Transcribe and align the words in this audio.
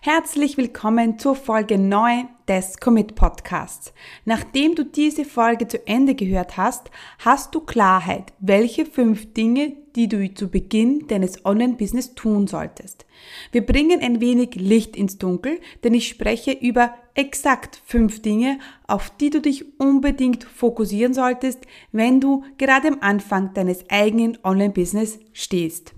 Herzlich 0.00 0.56
willkommen 0.56 1.18
zur 1.18 1.34
Folge 1.34 1.76
9 1.76 2.28
des 2.46 2.78
Commit 2.78 3.16
Podcasts. 3.16 3.92
Nachdem 4.24 4.76
du 4.76 4.84
diese 4.84 5.24
Folge 5.24 5.66
zu 5.66 5.84
Ende 5.88 6.14
gehört 6.14 6.56
hast, 6.56 6.92
hast 7.18 7.52
du 7.52 7.60
Klarheit, 7.60 8.32
welche 8.38 8.86
fünf 8.86 9.34
Dinge, 9.34 9.72
die 9.96 10.06
du 10.06 10.32
zu 10.32 10.50
Beginn 10.50 11.08
deines 11.08 11.44
Online-Business 11.44 12.14
tun 12.14 12.46
solltest. 12.46 13.06
Wir 13.50 13.66
bringen 13.66 14.00
ein 14.00 14.20
wenig 14.20 14.54
Licht 14.54 14.96
ins 14.96 15.18
Dunkel, 15.18 15.58
denn 15.82 15.94
ich 15.94 16.06
spreche 16.06 16.52
über 16.52 16.94
exakt 17.14 17.82
fünf 17.84 18.22
Dinge, 18.22 18.60
auf 18.86 19.10
die 19.10 19.30
du 19.30 19.40
dich 19.40 19.80
unbedingt 19.80 20.44
fokussieren 20.44 21.12
solltest, 21.12 21.66
wenn 21.90 22.20
du 22.20 22.44
gerade 22.56 22.86
am 22.86 22.98
Anfang 23.00 23.52
deines 23.52 23.90
eigenen 23.90 24.38
Online-Business 24.44 25.18
stehst. 25.32 25.97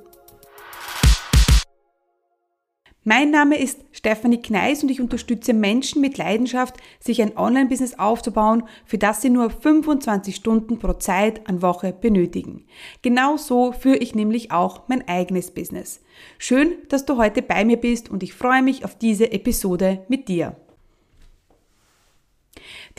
Mein 3.03 3.31
Name 3.31 3.57
ist 3.57 3.79
Stefanie 3.91 4.43
Kneis 4.43 4.83
und 4.83 4.91
ich 4.91 5.01
unterstütze 5.01 5.53
Menschen 5.53 6.01
mit 6.01 6.19
Leidenschaft, 6.19 6.75
sich 6.99 7.19
ein 7.23 7.35
Online-Business 7.35 7.97
aufzubauen, 7.97 8.61
für 8.85 8.99
das 8.99 9.23
sie 9.23 9.31
nur 9.31 9.49
25 9.49 10.35
Stunden 10.35 10.77
pro 10.77 10.93
Zeit 10.93 11.49
an 11.49 11.63
Woche 11.63 11.93
benötigen. 11.93 12.63
Genauso 13.01 13.71
führe 13.71 13.97
ich 13.97 14.13
nämlich 14.13 14.51
auch 14.51 14.87
mein 14.87 15.07
eigenes 15.07 15.49
Business. 15.49 16.01
Schön, 16.37 16.73
dass 16.89 17.07
du 17.07 17.17
heute 17.17 17.41
bei 17.41 17.65
mir 17.65 17.77
bist 17.77 18.07
und 18.07 18.21
ich 18.21 18.35
freue 18.35 18.61
mich 18.61 18.85
auf 18.85 18.95
diese 18.95 19.31
Episode 19.31 20.05
mit 20.07 20.27
dir. 20.27 20.55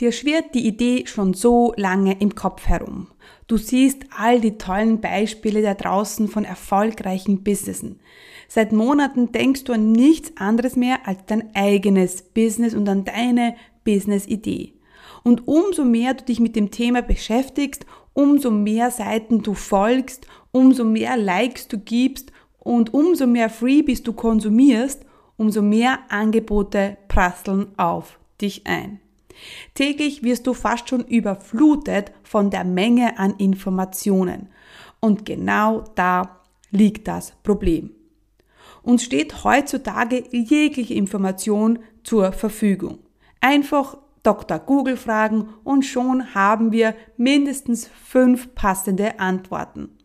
Dir 0.01 0.11
schwirrt 0.11 0.53
die 0.53 0.67
Idee 0.67 1.05
schon 1.05 1.33
so 1.33 1.73
lange 1.77 2.19
im 2.19 2.35
Kopf 2.35 2.67
herum. 2.67 3.07
Du 3.47 3.55
siehst 3.55 4.03
all 4.17 4.41
die 4.41 4.57
tollen 4.57 4.99
Beispiele 4.99 5.61
da 5.61 5.75
draußen 5.75 6.27
von 6.27 6.43
erfolgreichen 6.43 7.43
Businessen. 7.43 8.01
Seit 8.55 8.71
Monaten 8.71 9.31
denkst 9.31 9.63
du 9.63 9.73
an 9.73 9.93
nichts 9.93 10.37
anderes 10.37 10.75
mehr 10.75 11.07
als 11.07 11.17
dein 11.25 11.55
eigenes 11.55 12.21
Business 12.21 12.75
und 12.75 12.87
an 12.87 13.03
deine 13.03 13.55
Business-Idee. 13.83 14.73
Und 15.23 15.47
umso 15.47 15.83
mehr 15.83 16.13
du 16.13 16.23
dich 16.25 16.39
mit 16.39 16.55
dem 16.55 16.69
Thema 16.69 17.01
beschäftigst, 17.01 17.87
umso 18.13 18.51
mehr 18.51 18.91
Seiten 18.91 19.41
du 19.41 19.55
folgst, 19.55 20.27
umso 20.51 20.85
mehr 20.85 21.17
Likes 21.17 21.67
du 21.67 21.79
gibst 21.79 22.31
und 22.59 22.93
umso 22.93 23.25
mehr 23.25 23.49
Freebies 23.49 24.03
du 24.03 24.13
konsumierst, 24.13 25.03
umso 25.35 25.63
mehr 25.63 26.01
Angebote 26.09 26.97
prasseln 27.07 27.69
auf 27.77 28.19
dich 28.39 28.67
ein. 28.67 28.99
Täglich 29.73 30.21
wirst 30.21 30.45
du 30.45 30.53
fast 30.53 30.89
schon 30.89 31.03
überflutet 31.05 32.11
von 32.21 32.51
der 32.51 32.65
Menge 32.65 33.17
an 33.17 33.33
Informationen. 33.39 34.49
Und 34.99 35.25
genau 35.25 35.85
da 35.95 36.41
liegt 36.69 37.07
das 37.07 37.33
Problem. 37.41 37.95
Uns 38.83 39.03
steht 39.03 39.43
heutzutage 39.43 40.23
jegliche 40.31 40.93
Information 40.93 41.79
zur 42.03 42.33
Verfügung. 42.33 42.99
Einfach 43.39 43.97
Dr. 44.23 44.59
Google 44.59 44.97
fragen 44.97 45.49
und 45.63 45.83
schon 45.83 46.35
haben 46.35 46.71
wir 46.71 46.95
mindestens 47.17 47.87
fünf 47.87 48.53
passende 48.55 49.19
Antworten. 49.19 49.97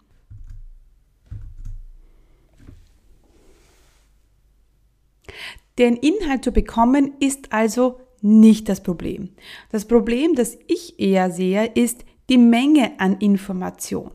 Den 5.78 5.96
Inhalt 5.96 6.42
zu 6.42 6.50
bekommen 6.50 7.12
ist 7.20 7.52
also 7.52 8.00
nicht 8.20 8.68
das 8.68 8.82
Problem. 8.82 9.30
Das 9.70 9.84
Problem, 9.84 10.34
das 10.34 10.58
ich 10.66 10.98
eher 10.98 11.30
sehe, 11.30 11.66
ist 11.66 12.04
die 12.28 12.38
Menge 12.38 12.98
an 12.98 13.18
Information. 13.18 14.10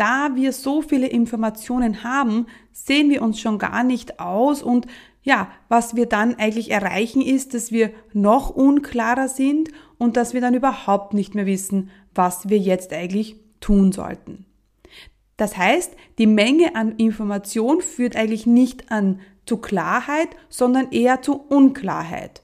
Da 0.00 0.34
wir 0.34 0.54
so 0.54 0.80
viele 0.80 1.08
Informationen 1.08 2.02
haben, 2.04 2.46
sehen 2.72 3.10
wir 3.10 3.20
uns 3.20 3.38
schon 3.38 3.58
gar 3.58 3.84
nicht 3.84 4.18
aus 4.18 4.62
und 4.62 4.86
ja, 5.22 5.50
was 5.68 5.94
wir 5.94 6.06
dann 6.06 6.36
eigentlich 6.36 6.70
erreichen 6.70 7.20
ist, 7.20 7.52
dass 7.52 7.70
wir 7.70 7.90
noch 8.14 8.48
unklarer 8.48 9.28
sind 9.28 9.68
und 9.98 10.16
dass 10.16 10.32
wir 10.32 10.40
dann 10.40 10.54
überhaupt 10.54 11.12
nicht 11.12 11.34
mehr 11.34 11.44
wissen, 11.44 11.90
was 12.14 12.48
wir 12.48 12.56
jetzt 12.56 12.94
eigentlich 12.94 13.36
tun 13.60 13.92
sollten. 13.92 14.46
Das 15.36 15.58
heißt, 15.58 15.94
die 16.16 16.26
Menge 16.26 16.76
an 16.76 16.96
Information 16.96 17.82
führt 17.82 18.16
eigentlich 18.16 18.46
nicht 18.46 18.90
an 18.90 19.20
zu 19.44 19.58
Klarheit, 19.58 20.30
sondern 20.48 20.92
eher 20.92 21.20
zu 21.20 21.34
Unklarheit. 21.34 22.39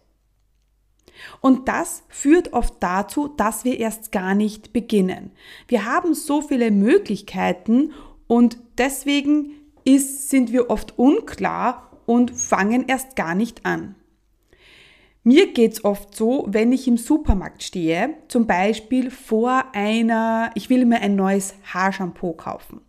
Und 1.40 1.68
das 1.68 2.02
führt 2.08 2.52
oft 2.52 2.74
dazu, 2.80 3.28
dass 3.28 3.64
wir 3.64 3.78
erst 3.78 4.12
gar 4.12 4.34
nicht 4.34 4.72
beginnen. 4.72 5.32
Wir 5.68 5.84
haben 5.84 6.14
so 6.14 6.42
viele 6.42 6.70
Möglichkeiten 6.70 7.92
und 8.26 8.58
deswegen 8.78 9.52
ist, 9.84 10.30
sind 10.30 10.52
wir 10.52 10.70
oft 10.70 10.98
unklar 10.98 11.90
und 12.06 12.30
fangen 12.30 12.86
erst 12.86 13.16
gar 13.16 13.34
nicht 13.34 13.64
an. 13.64 13.94
Mir 15.22 15.52
geht's 15.52 15.84
oft 15.84 16.14
so, 16.14 16.46
wenn 16.48 16.70
ich 16.70 16.86
im 16.86 16.96
Supermarkt 16.96 17.64
stehe, 17.64 18.14
zum 18.28 18.46
Beispiel 18.46 19.10
vor 19.10 19.64
einer, 19.72 20.52
ich 20.54 20.70
will 20.70 20.84
mir 20.84 21.00
ein 21.00 21.16
neues 21.16 21.54
Haarshampoo 21.74 22.34
kaufen. 22.34 22.80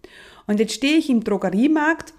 Und 0.45 0.59
jetzt 0.59 0.73
stehe 0.73 0.97
ich 0.97 1.09
im 1.09 1.23
Drogeriemarkt 1.23 2.13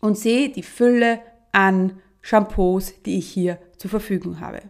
und 0.00 0.16
sehe 0.16 0.48
die 0.48 0.62
Fülle 0.62 1.20
an 1.52 2.00
Shampoos, 2.22 2.94
die 3.04 3.18
ich 3.18 3.28
hier 3.28 3.58
zur 3.76 3.90
Verfügung 3.90 4.40
habe. 4.40 4.62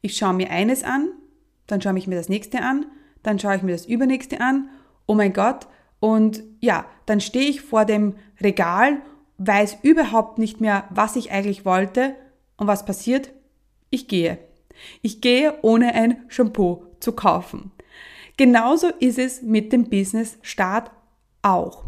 Ich 0.00 0.16
schaue 0.16 0.34
mir 0.34 0.50
eines 0.50 0.84
an, 0.84 1.08
dann 1.66 1.80
schaue 1.80 1.98
ich 1.98 2.06
mir 2.06 2.16
das 2.16 2.28
nächste 2.28 2.62
an, 2.62 2.86
dann 3.22 3.38
schaue 3.38 3.56
ich 3.56 3.62
mir 3.62 3.72
das 3.72 3.86
übernächste 3.86 4.40
an. 4.40 4.68
Oh 5.06 5.14
mein 5.14 5.32
Gott. 5.32 5.66
Und 6.00 6.42
ja, 6.60 6.86
dann 7.06 7.20
stehe 7.20 7.48
ich 7.48 7.60
vor 7.60 7.84
dem 7.84 8.14
Regal, 8.40 8.98
weiß 9.38 9.78
überhaupt 9.82 10.38
nicht 10.38 10.60
mehr, 10.60 10.84
was 10.90 11.16
ich 11.16 11.30
eigentlich 11.32 11.64
wollte. 11.64 12.14
Und 12.56 12.66
was 12.66 12.84
passiert? 12.84 13.32
Ich 13.90 14.08
gehe. 14.08 14.38
Ich 15.02 15.20
gehe, 15.20 15.58
ohne 15.62 15.94
ein 15.94 16.24
Shampoo 16.28 16.84
zu 17.00 17.12
kaufen. 17.12 17.72
Genauso 18.36 18.88
ist 19.00 19.18
es 19.18 19.42
mit 19.42 19.72
dem 19.72 19.90
Business-Start 19.90 20.92
auch. 21.42 21.84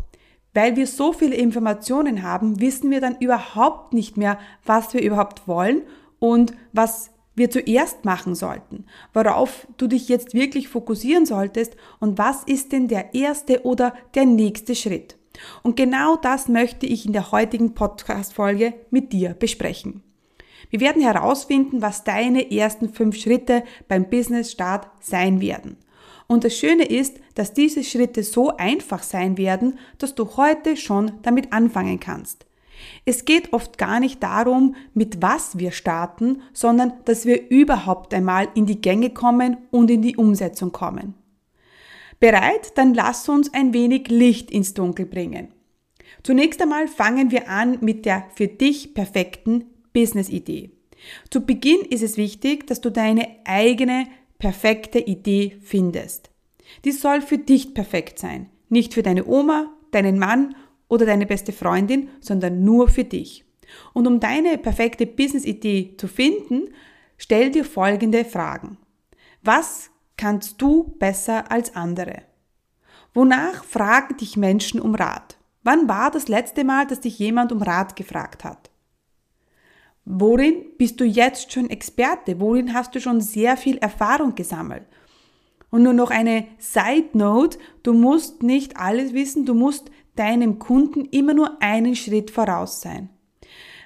Weil 0.53 0.75
wir 0.75 0.89
so 0.89 1.13
viele 1.13 1.37
Informationen 1.37 2.25
haben, 2.25 2.61
wissen 2.61 2.91
wir 2.91 3.01
dann 3.01 3.17
überhaupt 3.19 3.93
nicht 3.93 4.17
mehr, 4.17 4.39
was 4.65 4.93
wir 4.93 5.01
überhaupt 5.01 5.47
wollen 5.47 5.83
und 6.19 6.55
was 6.73 7.11
wir 7.41 7.51
zuerst 7.51 8.05
machen 8.05 8.37
sollten, 8.37 8.85
worauf 9.13 9.67
du 9.79 9.89
dich 9.89 10.09
jetzt 10.09 10.35
wirklich 10.35 10.69
fokussieren 10.69 11.27
solltest 11.27 11.75
und 11.99 12.19
was 12.19 12.45
ist 12.45 12.71
denn 12.71 12.87
der 12.87 13.15
erste 13.15 13.65
oder 13.65 13.95
der 14.15 14.27
nächste 14.27 14.77
Schritt. 14.77 15.17
Und 15.63 15.75
genau 15.77 16.17
das 16.17 16.49
möchte 16.49 16.87
ich 16.87 17.07
in 17.07 17.13
der 17.13 17.33
heutigen 17.33 17.75
Podcast-Folge 17.75 18.75
mit 18.91 19.13
dir 19.13 19.31
besprechen. 19.31 20.03
Wir 20.69 20.81
werden 20.81 21.03
herausfinden, 21.03 21.83
was 21.83 22.05
deine 22.05 22.53
ersten 22.53 22.93
fünf 22.93 23.17
Schritte 23.17 23.65
beim 23.89 24.09
Business-Start 24.09 24.89
sein 25.01 25.41
werden. 25.41 25.79
Und 26.27 26.45
das 26.45 26.57
Schöne 26.57 26.85
ist, 26.85 27.19
dass 27.35 27.55
diese 27.55 27.83
Schritte 27.83 28.23
so 28.23 28.57
einfach 28.57 29.03
sein 29.03 29.37
werden, 29.39 29.79
dass 29.99 30.15
du 30.15 30.37
heute 30.37 30.77
schon 30.77 31.13
damit 31.23 31.53
anfangen 31.53 31.99
kannst. 31.99 32.47
Es 33.05 33.25
geht 33.25 33.53
oft 33.53 33.79
gar 33.79 34.01
nicht 34.01 34.23
darum, 34.23 34.75
mit 34.95 35.23
was 35.23 35.59
wir 35.59 35.73
starten, 35.73 36.43
sondern 36.53 36.93
dass 37.05 37.27
wir 37.27 37.51
überhaupt 37.51 38.15
einmal 38.15 38.49
in 38.55 38.67
die 38.67 38.81
Gänge 38.81 39.11
kommen 39.11 39.57
und 39.71 39.91
in 39.91 40.03
die 40.03 40.17
Umsetzung 40.17 40.73
kommen. 40.73 41.15
Bereit? 42.21 42.77
Dann 42.77 42.95
lass 42.95 43.29
uns 43.29 43.53
ein 43.55 43.73
wenig 43.73 44.09
Licht 44.09 44.51
ins 44.51 44.75
Dunkel 44.75 45.07
bringen. 45.07 45.49
Zunächst 46.23 46.61
einmal 46.61 46.87
fangen 46.87 47.31
wir 47.31 47.49
an 47.49 47.79
mit 47.81 48.05
der 48.05 48.27
für 48.35 48.47
dich 48.47 48.93
perfekten 48.95 49.65
Business-Idee. 49.93 50.71
Zu 51.31 51.41
Beginn 51.47 51.81
ist 51.89 52.03
es 52.03 52.19
wichtig, 52.19 52.67
dass 52.67 52.83
du 52.83 52.91
deine 52.91 53.27
eigene 53.45 54.07
perfekte 54.39 54.99
Idee 54.99 55.57
findest. 55.63 56.31
Die 56.85 56.93
soll 56.93 57.23
für 57.23 57.39
dich 57.39 57.75
perfekt 57.75 58.19
sein, 58.19 58.51
nicht 58.69 58.95
für 58.95 59.03
deine 59.03 59.27
Oma, 59.27 59.73
deinen 59.91 60.19
Mann 60.19 60.55
oder 60.91 61.07
deine 61.07 61.25
beste 61.25 61.53
Freundin, 61.53 62.11
sondern 62.21 62.63
nur 62.63 62.89
für 62.89 63.05
dich. 63.05 63.47
Und 63.95 64.07
um 64.07 64.21
deine 64.21 64.59
perfekte 64.59 65.07
Business-Idee 65.07 65.95
zu 65.97 66.09
finden, 66.09 66.75
stell 67.17 67.51
dir 67.51 67.65
folgende 67.65 68.25
Fragen. 68.27 68.77
Was 69.43 69.91
kannst 70.19 70.61
du 70.61 70.95
besser 70.99 71.51
als 71.51 71.75
andere? 71.75 72.23
Wonach 73.15 73.65
fragen 73.65 74.17
dich 74.19 74.37
Menschen 74.37 74.81
um 74.81 74.95
Rat? 74.95 75.39
Wann 75.63 75.89
war 75.89 76.11
das 76.11 76.29
letzte 76.29 76.65
Mal, 76.65 76.87
dass 76.87 77.01
dich 77.01 77.19
jemand 77.19 77.53
um 77.53 77.63
Rat 77.63 77.97
gefragt 77.97 78.45
hat? 78.45 78.71
Worin 80.05 80.65
bist 80.77 81.01
du 81.01 81.05
jetzt 81.05 81.53
schon 81.53 81.71
Experte? 81.71 82.41
Worin 82.41 82.75
hast 82.75 82.95
du 82.95 83.01
schon 83.01 83.21
sehr 83.21 83.57
viel 83.57 83.79
Erfahrung 83.79 84.35
gesammelt? 84.35 84.85
Und 85.71 85.85
nur 85.85 85.93
noch 85.93 86.11
eine 86.11 86.47
Side 86.59 87.11
Note, 87.13 87.59
du 87.85 87.93
musst 87.93 88.43
nicht 88.43 88.77
alles 88.77 89.13
wissen, 89.13 89.47
du 89.47 89.55
musst 89.55 89.91
deinem 90.17 90.59
Kunden 90.59 91.05
immer 91.07 91.35
nur 91.35 91.63
einen 91.63 91.97
Schritt 91.97 92.31
voraus 92.31 92.81
sein. 92.81 93.11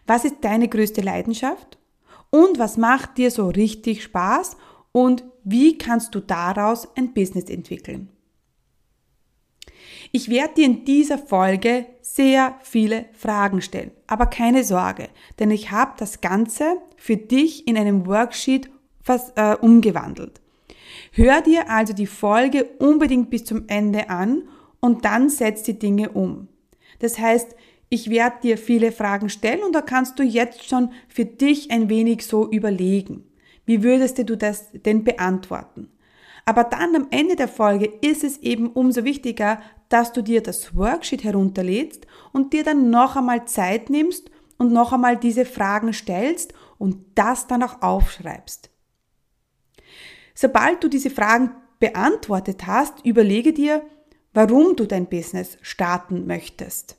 Was 0.07 0.25
ist 0.25 0.37
deine 0.43 0.69
größte 0.69 1.01
Leidenschaft? 1.01 1.79
Und 2.31 2.59
was 2.59 2.77
macht 2.77 3.17
dir 3.17 3.31
so 3.31 3.49
richtig 3.49 4.03
Spaß? 4.03 4.57
Und 4.93 5.25
wie 5.45 5.79
kannst 5.79 6.15
du 6.15 6.21
daraus 6.21 6.89
ein 6.97 7.15
Business 7.15 7.45
entwickeln? 7.45 8.09
Ich 10.13 10.29
werde 10.29 10.55
dir 10.55 10.67
in 10.67 10.85
dieser 10.85 11.19
Folge 11.19 11.87
sehr 12.01 12.57
viele 12.63 13.07
Fragen 13.13 13.61
stellen, 13.61 13.91
aber 14.07 14.27
keine 14.27 14.63
Sorge, 14.63 15.09
denn 15.39 15.51
ich 15.51 15.71
habe 15.71 15.95
das 15.99 16.21
Ganze 16.21 16.77
für 16.97 17.17
dich 17.17 17.67
in 17.67 17.77
einem 17.77 18.07
Worksheet 18.07 18.71
äh, 19.09 19.57
umgewandelt. 19.57 20.41
Hör 21.13 21.41
dir 21.41 21.71
also 21.71 21.93
die 21.93 22.07
Folge 22.07 22.65
unbedingt 22.79 23.31
bis 23.31 23.45
zum 23.45 23.65
Ende 23.69 24.11
an 24.11 24.43
und 24.85 25.07
dann 25.07 25.31
setz 25.31 25.63
die 25.63 25.79
Dinge 25.79 26.11
um. 26.11 26.49
Das 26.99 27.19
heißt, 27.19 27.57
ich 27.89 28.11
werde 28.11 28.43
dir 28.43 28.59
viele 28.59 28.93
Fragen 28.93 29.31
stellen 29.31 29.63
und 29.63 29.73
da 29.73 29.81
kannst 29.81 30.19
du 30.19 30.23
jetzt 30.23 30.69
schon 30.69 30.93
für 31.09 31.25
dich 31.25 31.71
ein 31.71 31.89
wenig 31.89 32.27
so 32.27 32.51
überlegen. 32.51 33.25
Wie 33.65 33.83
würdest 33.83 34.19
du 34.19 34.37
das 34.37 34.73
denn 34.73 35.03
beantworten? 35.03 35.89
Aber 36.45 36.65
dann 36.65 36.95
am 36.95 37.07
Ende 37.11 37.35
der 37.35 37.49
Folge 37.49 37.87
ist 38.03 38.25
es 38.25 38.37
eben 38.43 38.73
umso 38.73 39.05
wichtiger, 39.05 39.59
dass 39.89 40.13
du 40.13 40.21
dir 40.21 40.43
das 40.43 40.77
Worksheet 40.77 41.25
herunterlädst 41.25 42.07
und 42.35 42.53
dir 42.53 42.63
dann 42.63 42.91
noch 42.91 43.17
einmal 43.17 43.47
Zeit 43.47 43.89
nimmst 43.89 44.31
und 44.59 44.71
noch 44.71 44.93
einmal 44.93 45.17
diese 45.17 45.47
Fragen 45.47 45.95
stellst 45.95 46.53
und 46.77 46.99
das 47.15 47.47
dann 47.47 47.63
auch 47.63 47.81
aufschreibst. 47.81 48.69
Sobald 50.35 50.85
du 50.85 50.89
diese 50.89 51.09
Fragen 51.09 51.53
beantwortet 51.79 52.67
hast, 52.67 53.03
überlege 53.07 53.55
dir, 53.55 53.83
warum 54.35 54.77
du 54.77 54.87
dein 54.87 55.07
Business 55.07 55.57
starten 55.63 56.27
möchtest. 56.27 56.97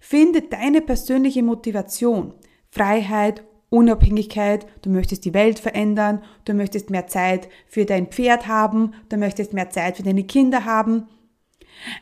Finde 0.00 0.42
deine 0.42 0.80
persönliche 0.80 1.42
Motivation, 1.42 2.34
Freiheit, 2.70 3.44
Unabhängigkeit, 3.70 4.66
du 4.82 4.90
möchtest 4.90 5.24
die 5.24 5.32
Welt 5.32 5.58
verändern, 5.58 6.22
du 6.44 6.52
möchtest 6.52 6.90
mehr 6.90 7.06
Zeit 7.06 7.48
für 7.66 7.84
dein 7.84 8.08
Pferd 8.08 8.46
haben, 8.46 8.92
du 9.08 9.16
möchtest 9.16 9.54
mehr 9.54 9.70
Zeit 9.70 9.96
für 9.96 10.02
deine 10.02 10.24
Kinder 10.24 10.64
haben. 10.64 11.08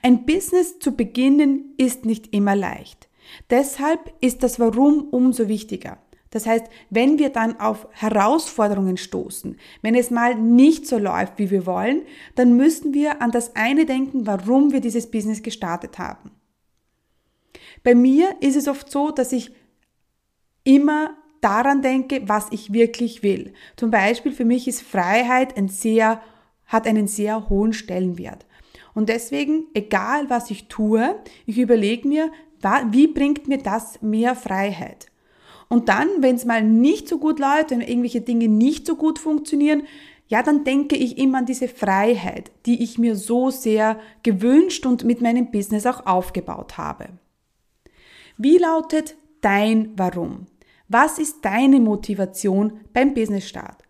Ein 0.02 0.26
Business 0.26 0.78
zu 0.78 0.96
beginnen 0.96 1.74
ist 1.76 2.04
nicht 2.04 2.34
immer 2.34 2.56
leicht. 2.56 3.08
Deshalb 3.50 4.12
ist 4.20 4.42
das 4.42 4.58
Warum 4.58 5.08
umso 5.10 5.46
wichtiger. 5.46 5.98
Das 6.30 6.46
heißt, 6.46 6.66
wenn 6.90 7.18
wir 7.18 7.30
dann 7.30 7.58
auf 7.58 7.88
Herausforderungen 7.90 8.96
stoßen, 8.96 9.58
wenn 9.82 9.96
es 9.96 10.10
mal 10.10 10.36
nicht 10.36 10.86
so 10.86 10.96
läuft, 10.96 11.38
wie 11.38 11.50
wir 11.50 11.66
wollen, 11.66 12.02
dann 12.36 12.56
müssen 12.56 12.94
wir 12.94 13.20
an 13.20 13.32
das 13.32 13.56
eine 13.56 13.84
denken, 13.84 14.26
warum 14.26 14.70
wir 14.72 14.80
dieses 14.80 15.10
Business 15.10 15.42
gestartet 15.42 15.98
haben. 15.98 16.30
Bei 17.82 17.96
mir 17.96 18.36
ist 18.40 18.56
es 18.56 18.68
oft 18.68 18.90
so, 18.90 19.10
dass 19.10 19.32
ich 19.32 19.52
immer 20.62 21.16
daran 21.40 21.82
denke, 21.82 22.22
was 22.26 22.46
ich 22.50 22.72
wirklich 22.72 23.22
will. 23.22 23.52
Zum 23.76 23.90
Beispiel 23.90 24.32
für 24.32 24.44
mich 24.44 24.68
ist 24.68 24.82
Freiheit 24.82 25.56
ein 25.56 25.68
sehr, 25.68 26.22
hat 26.66 26.86
einen 26.86 27.08
sehr 27.08 27.48
hohen 27.48 27.72
Stellenwert. 27.72 28.46
Und 28.94 29.08
deswegen, 29.08 29.64
egal 29.74 30.28
was 30.30 30.50
ich 30.50 30.68
tue, 30.68 31.18
ich 31.46 31.58
überlege 31.58 32.06
mir, 32.06 32.30
wie 32.90 33.06
bringt 33.06 33.48
mir 33.48 33.58
das 33.58 34.02
mehr 34.02 34.36
Freiheit? 34.36 35.06
Und 35.72 35.88
dann, 35.88 36.08
wenn 36.18 36.34
es 36.34 36.44
mal 36.44 36.64
nicht 36.64 37.08
so 37.08 37.18
gut 37.18 37.38
läuft, 37.38 37.70
wenn 37.70 37.80
irgendwelche 37.80 38.20
Dinge 38.20 38.48
nicht 38.48 38.86
so 38.86 38.96
gut 38.96 39.20
funktionieren, 39.20 39.84
ja, 40.26 40.42
dann 40.42 40.64
denke 40.64 40.96
ich 40.96 41.16
immer 41.16 41.38
an 41.38 41.46
diese 41.46 41.68
Freiheit, 41.68 42.50
die 42.66 42.82
ich 42.82 42.98
mir 42.98 43.14
so 43.14 43.50
sehr 43.50 43.98
gewünscht 44.24 44.84
und 44.84 45.04
mit 45.04 45.20
meinem 45.20 45.50
Business 45.52 45.86
auch 45.86 46.06
aufgebaut 46.06 46.76
habe. 46.76 47.08
Wie 48.36 48.58
lautet 48.58 49.14
dein 49.42 49.92
Warum? 49.96 50.46
Was 50.88 51.18
ist 51.18 51.44
deine 51.44 51.78
Motivation 51.78 52.80
beim 52.92 53.14
Business 53.14 53.48
Start? 53.48 53.82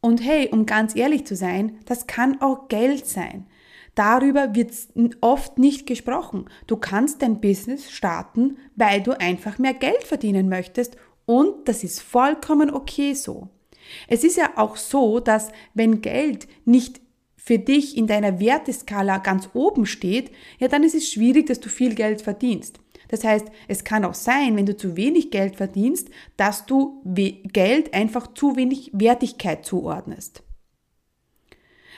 Und 0.00 0.24
hey, 0.24 0.48
um 0.50 0.64
ganz 0.64 0.96
ehrlich 0.96 1.26
zu 1.26 1.36
sein, 1.36 1.78
das 1.84 2.06
kann 2.06 2.40
auch 2.40 2.68
Geld 2.68 3.06
sein. 3.06 3.46
Darüber 3.94 4.54
wird 4.54 4.72
oft 5.20 5.58
nicht 5.58 5.86
gesprochen. 5.86 6.46
Du 6.66 6.76
kannst 6.76 7.22
dein 7.22 7.40
Business 7.40 7.90
starten, 7.90 8.58
weil 8.74 9.02
du 9.02 9.18
einfach 9.18 9.58
mehr 9.58 9.74
Geld 9.74 10.04
verdienen 10.04 10.48
möchtest 10.48 10.96
und 11.26 11.68
das 11.68 11.84
ist 11.84 12.00
vollkommen 12.02 12.70
okay 12.70 13.14
so. 13.14 13.48
Es 14.08 14.24
ist 14.24 14.36
ja 14.36 14.52
auch 14.56 14.76
so, 14.76 15.20
dass 15.20 15.50
wenn 15.74 16.00
Geld 16.00 16.48
nicht 16.64 17.00
für 17.36 17.58
dich 17.58 17.96
in 17.96 18.06
deiner 18.06 18.40
Werteskala 18.40 19.18
ganz 19.18 19.50
oben 19.52 19.84
steht, 19.84 20.30
ja, 20.58 20.68
dann 20.68 20.82
ist 20.82 20.94
es 20.94 21.10
schwierig, 21.10 21.46
dass 21.46 21.60
du 21.60 21.68
viel 21.68 21.94
Geld 21.94 22.22
verdienst. 22.22 22.80
Das 23.08 23.22
heißt, 23.22 23.46
es 23.68 23.84
kann 23.84 24.04
auch 24.04 24.14
sein, 24.14 24.56
wenn 24.56 24.66
du 24.66 24.76
zu 24.76 24.96
wenig 24.96 25.30
Geld 25.30 25.56
verdienst, 25.56 26.08
dass 26.38 26.64
du 26.64 27.02
Geld 27.04 27.92
einfach 27.92 28.32
zu 28.32 28.56
wenig 28.56 28.90
Wertigkeit 28.94 29.66
zuordnest. 29.66 30.42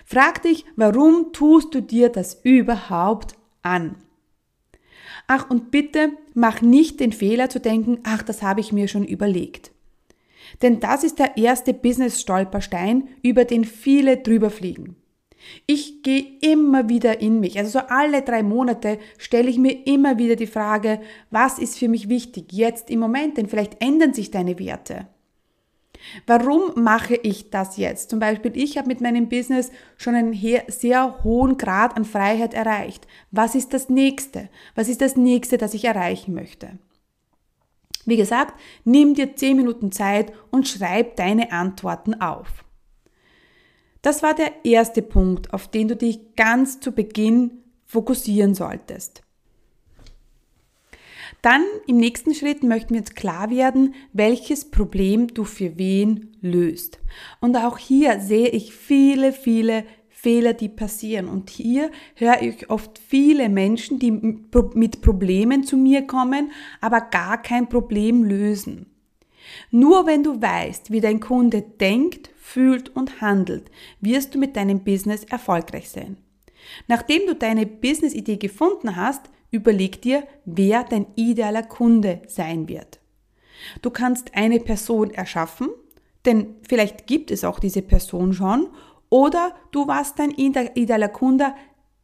Frag 0.08 0.42
dich, 0.42 0.64
warum 0.76 1.32
tust 1.32 1.74
du 1.74 1.82
dir 1.82 2.10
das 2.10 2.40
überhaupt 2.44 3.34
an? 3.62 3.96
Ach, 5.26 5.50
und 5.50 5.72
bitte 5.72 6.12
mach 6.32 6.62
nicht 6.62 7.00
den 7.00 7.12
Fehler 7.12 7.50
zu 7.50 7.58
denken, 7.58 7.98
ach, 8.04 8.22
das 8.22 8.40
habe 8.40 8.60
ich 8.60 8.72
mir 8.72 8.86
schon 8.86 9.04
überlegt. 9.04 9.72
Denn 10.62 10.78
das 10.78 11.02
ist 11.02 11.18
der 11.18 11.36
erste 11.36 11.74
Business-Stolperstein, 11.74 13.08
über 13.22 13.44
den 13.44 13.64
viele 13.64 14.18
drüber 14.18 14.50
fliegen. 14.50 14.94
Ich 15.66 16.04
gehe 16.04 16.38
immer 16.40 16.88
wieder 16.88 17.20
in 17.20 17.40
mich. 17.40 17.58
Also 17.58 17.80
so 17.80 17.86
alle 17.88 18.22
drei 18.22 18.44
Monate 18.44 18.98
stelle 19.18 19.50
ich 19.50 19.58
mir 19.58 19.88
immer 19.88 20.18
wieder 20.18 20.36
die 20.36 20.46
Frage, 20.46 21.00
was 21.30 21.58
ist 21.58 21.78
für 21.78 21.88
mich 21.88 22.08
wichtig 22.08 22.52
jetzt 22.52 22.90
im 22.90 23.00
Moment, 23.00 23.38
denn 23.38 23.48
vielleicht 23.48 23.82
ändern 23.82 24.14
sich 24.14 24.30
deine 24.30 24.58
Werte. 24.60 25.08
Warum 26.26 26.82
mache 26.82 27.14
ich 27.14 27.50
das 27.50 27.76
jetzt? 27.76 28.10
Zum 28.10 28.18
Beispiel, 28.18 28.52
ich 28.54 28.78
habe 28.78 28.88
mit 28.88 29.00
meinem 29.00 29.28
Business 29.28 29.70
schon 29.96 30.14
einen 30.14 30.34
sehr 30.68 31.22
hohen 31.24 31.58
Grad 31.58 31.96
an 31.96 32.04
Freiheit 32.04 32.54
erreicht. 32.54 33.06
Was 33.30 33.54
ist 33.54 33.72
das 33.72 33.88
nächste? 33.88 34.48
Was 34.74 34.88
ist 34.88 35.00
das 35.00 35.16
nächste, 35.16 35.58
das 35.58 35.74
ich 35.74 35.84
erreichen 35.84 36.34
möchte? 36.34 36.78
Wie 38.04 38.16
gesagt, 38.16 38.54
nimm 38.84 39.14
dir 39.14 39.34
10 39.34 39.56
Minuten 39.56 39.90
Zeit 39.90 40.32
und 40.50 40.68
schreib 40.68 41.16
deine 41.16 41.50
Antworten 41.50 42.20
auf. 42.20 42.64
Das 44.00 44.22
war 44.22 44.34
der 44.34 44.64
erste 44.64 45.02
Punkt, 45.02 45.52
auf 45.52 45.68
den 45.68 45.88
du 45.88 45.96
dich 45.96 46.36
ganz 46.36 46.78
zu 46.78 46.92
Beginn 46.92 47.64
fokussieren 47.84 48.54
solltest. 48.54 49.25
Dann 51.46 51.62
im 51.86 51.98
nächsten 51.98 52.34
Schritt 52.34 52.64
möchten 52.64 52.94
wir 52.94 53.02
uns 53.02 53.14
klar 53.14 53.50
werden, 53.50 53.94
welches 54.12 54.68
Problem 54.68 55.28
du 55.28 55.44
für 55.44 55.78
wen 55.78 56.36
löst. 56.40 56.98
Und 57.40 57.56
auch 57.56 57.78
hier 57.78 58.18
sehe 58.18 58.48
ich 58.48 58.74
viele, 58.74 59.32
viele 59.32 59.84
Fehler, 60.08 60.54
die 60.54 60.68
passieren. 60.68 61.28
Und 61.28 61.50
hier 61.50 61.92
höre 62.16 62.42
ich 62.42 62.68
oft 62.68 62.98
viele 62.98 63.48
Menschen, 63.48 64.00
die 64.00 64.10
mit 64.10 65.02
Problemen 65.02 65.62
zu 65.62 65.76
mir 65.76 66.04
kommen, 66.08 66.50
aber 66.80 67.00
gar 67.00 67.40
kein 67.40 67.68
Problem 67.68 68.24
lösen. 68.24 68.86
Nur 69.70 70.04
wenn 70.04 70.24
du 70.24 70.42
weißt, 70.42 70.90
wie 70.90 71.00
dein 71.00 71.20
Kunde 71.20 71.62
denkt, 71.62 72.28
fühlt 72.40 72.88
und 72.96 73.20
handelt, 73.20 73.70
wirst 74.00 74.34
du 74.34 74.40
mit 74.40 74.56
deinem 74.56 74.82
Business 74.82 75.22
erfolgreich 75.22 75.90
sein. 75.90 76.16
Nachdem 76.88 77.24
du 77.28 77.36
deine 77.36 77.66
Business-Idee 77.66 78.38
gefunden 78.38 78.96
hast, 78.96 79.30
Überleg 79.56 80.02
dir, 80.02 80.28
wer 80.44 80.84
dein 80.84 81.06
idealer 81.14 81.62
Kunde 81.62 82.20
sein 82.26 82.68
wird. 82.68 83.00
Du 83.80 83.88
kannst 83.88 84.34
eine 84.34 84.60
Person 84.60 85.10
erschaffen, 85.12 85.68
denn 86.26 86.56
vielleicht 86.68 87.06
gibt 87.06 87.30
es 87.30 87.42
auch 87.42 87.58
diese 87.58 87.80
Person 87.80 88.34
schon, 88.34 88.68
oder 89.08 89.54
du 89.72 89.86
warst 89.86 90.18
dein 90.18 90.30
idealer 90.32 91.08
Kunde 91.08 91.54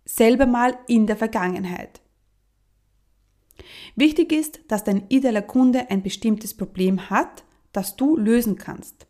selber 0.07 0.47
mal 0.47 0.79
in 0.87 1.07
der 1.07 1.19
Vergangenheit. 1.19 2.01
Wichtig 3.97 4.33
ist, 4.33 4.61
dass 4.69 4.83
dein 4.83 5.05
idealer 5.11 5.43
Kunde 5.43 5.91
ein 5.91 6.03
bestimmtes 6.03 6.55
Problem 6.55 7.11
hat, 7.11 7.45
das 7.75 7.97
du 7.97 8.17
lösen 8.17 8.57
kannst. 8.57 9.07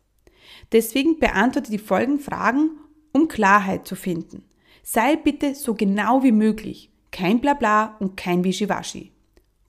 Deswegen 0.73 1.17
beantworte 1.17 1.71
die 1.71 1.77
folgenden 1.77 2.19
Fragen, 2.19 2.71
um 3.13 3.29
Klarheit 3.29 3.87
zu 3.87 3.95
finden. 3.95 4.43
Sei 4.83 5.15
bitte 5.15 5.55
so 5.55 5.75
genau 5.75 6.23
wie 6.23 6.33
möglich 6.33 6.92
kein 7.13 7.39
Blabla 7.39 7.95
und 7.99 8.17
kein 8.17 8.43
Wischiwaschi. 8.43 9.13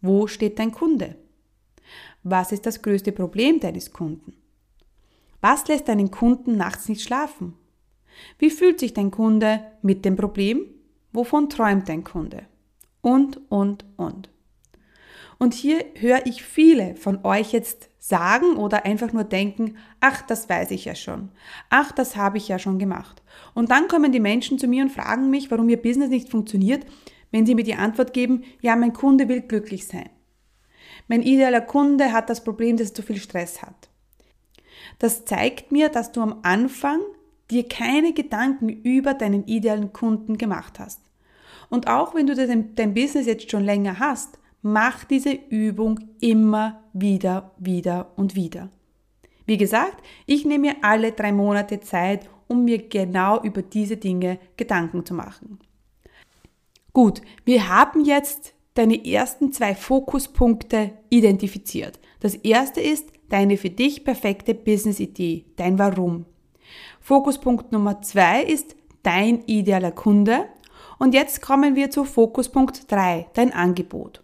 Wo 0.00 0.26
steht 0.26 0.58
dein 0.58 0.72
Kunde? 0.72 1.14
Was 2.24 2.50
ist 2.50 2.66
das 2.66 2.82
größte 2.82 3.12
Problem 3.12 3.60
deines 3.60 3.92
Kunden? 3.92 4.34
Was 5.40 5.68
lässt 5.68 5.88
deinen 5.88 6.10
Kunden 6.10 6.56
nachts 6.56 6.88
nicht 6.88 7.02
schlafen? 7.02 7.54
Wie 8.38 8.50
fühlt 8.50 8.80
sich 8.80 8.94
dein 8.94 9.10
Kunde 9.10 9.60
mit 9.82 10.04
dem 10.04 10.16
Problem? 10.16 10.62
Wovon 11.12 11.50
träumt 11.50 11.88
dein 11.88 12.02
Kunde? 12.02 12.46
Und, 13.02 13.40
und, 13.50 13.84
und. 13.96 14.30
Und 15.38 15.52
hier 15.52 15.84
höre 15.96 16.24
ich 16.26 16.42
viele 16.42 16.96
von 16.96 17.24
euch 17.24 17.52
jetzt 17.52 17.90
sagen 17.98 18.56
oder 18.56 18.86
einfach 18.86 19.12
nur 19.12 19.24
denken, 19.24 19.76
ach, 20.00 20.22
das 20.22 20.48
weiß 20.48 20.70
ich 20.70 20.86
ja 20.86 20.94
schon. 20.94 21.30
Ach, 21.68 21.92
das 21.92 22.16
habe 22.16 22.38
ich 22.38 22.48
ja 22.48 22.58
schon 22.58 22.78
gemacht. 22.78 23.22
Und 23.52 23.70
dann 23.70 23.88
kommen 23.88 24.12
die 24.12 24.20
Menschen 24.20 24.58
zu 24.58 24.66
mir 24.66 24.84
und 24.84 24.92
fragen 24.92 25.28
mich, 25.28 25.50
warum 25.50 25.68
ihr 25.68 25.80
Business 25.80 26.08
nicht 26.08 26.30
funktioniert, 26.30 26.86
wenn 27.34 27.46
sie 27.46 27.56
mir 27.56 27.64
die 27.64 27.74
Antwort 27.74 28.12
geben, 28.12 28.44
ja, 28.60 28.76
mein 28.76 28.92
Kunde 28.92 29.28
will 29.28 29.40
glücklich 29.40 29.88
sein. 29.88 30.08
Mein 31.08 31.20
idealer 31.20 31.62
Kunde 31.62 32.12
hat 32.12 32.30
das 32.30 32.44
Problem, 32.44 32.76
dass 32.76 32.90
er 32.90 32.94
zu 32.94 33.02
viel 33.02 33.16
Stress 33.16 33.60
hat. 33.60 33.88
Das 35.00 35.24
zeigt 35.24 35.72
mir, 35.72 35.88
dass 35.88 36.12
du 36.12 36.20
am 36.20 36.38
Anfang 36.42 37.00
dir 37.50 37.66
keine 37.68 38.12
Gedanken 38.12 38.68
über 38.68 39.14
deinen 39.14 39.48
idealen 39.48 39.92
Kunden 39.92 40.38
gemacht 40.38 40.78
hast. 40.78 41.00
Und 41.70 41.88
auch 41.88 42.14
wenn 42.14 42.28
du 42.28 42.36
dein, 42.36 42.76
dein 42.76 42.94
Business 42.94 43.26
jetzt 43.26 43.50
schon 43.50 43.64
länger 43.64 43.98
hast, 43.98 44.38
mach 44.62 45.02
diese 45.02 45.32
Übung 45.32 45.98
immer 46.20 46.84
wieder, 46.92 47.50
wieder 47.58 48.12
und 48.14 48.36
wieder. 48.36 48.70
Wie 49.44 49.56
gesagt, 49.56 50.04
ich 50.26 50.44
nehme 50.44 50.68
mir 50.68 50.76
alle 50.82 51.10
drei 51.10 51.32
Monate 51.32 51.80
Zeit, 51.80 52.30
um 52.46 52.64
mir 52.64 52.86
genau 52.88 53.42
über 53.42 53.62
diese 53.62 53.96
Dinge 53.96 54.38
Gedanken 54.56 55.04
zu 55.04 55.14
machen. 55.14 55.58
Gut, 56.94 57.22
wir 57.44 57.68
haben 57.68 58.04
jetzt 58.04 58.54
deine 58.74 59.04
ersten 59.04 59.52
zwei 59.52 59.74
Fokuspunkte 59.74 60.92
identifiziert. 61.10 61.98
Das 62.20 62.36
erste 62.36 62.80
ist 62.80 63.08
deine 63.28 63.56
für 63.56 63.68
dich 63.68 64.04
perfekte 64.04 64.54
Business-Idee, 64.54 65.44
dein 65.56 65.76
Warum. 65.80 66.24
Fokuspunkt 67.00 67.72
Nummer 67.72 68.00
zwei 68.02 68.44
ist 68.44 68.76
dein 69.02 69.42
idealer 69.46 69.90
Kunde. 69.90 70.46
Und 71.00 71.14
jetzt 71.14 71.42
kommen 71.42 71.74
wir 71.74 71.90
zu 71.90 72.04
Fokuspunkt 72.04 72.90
drei, 72.90 73.26
dein 73.34 73.52
Angebot. 73.52 74.22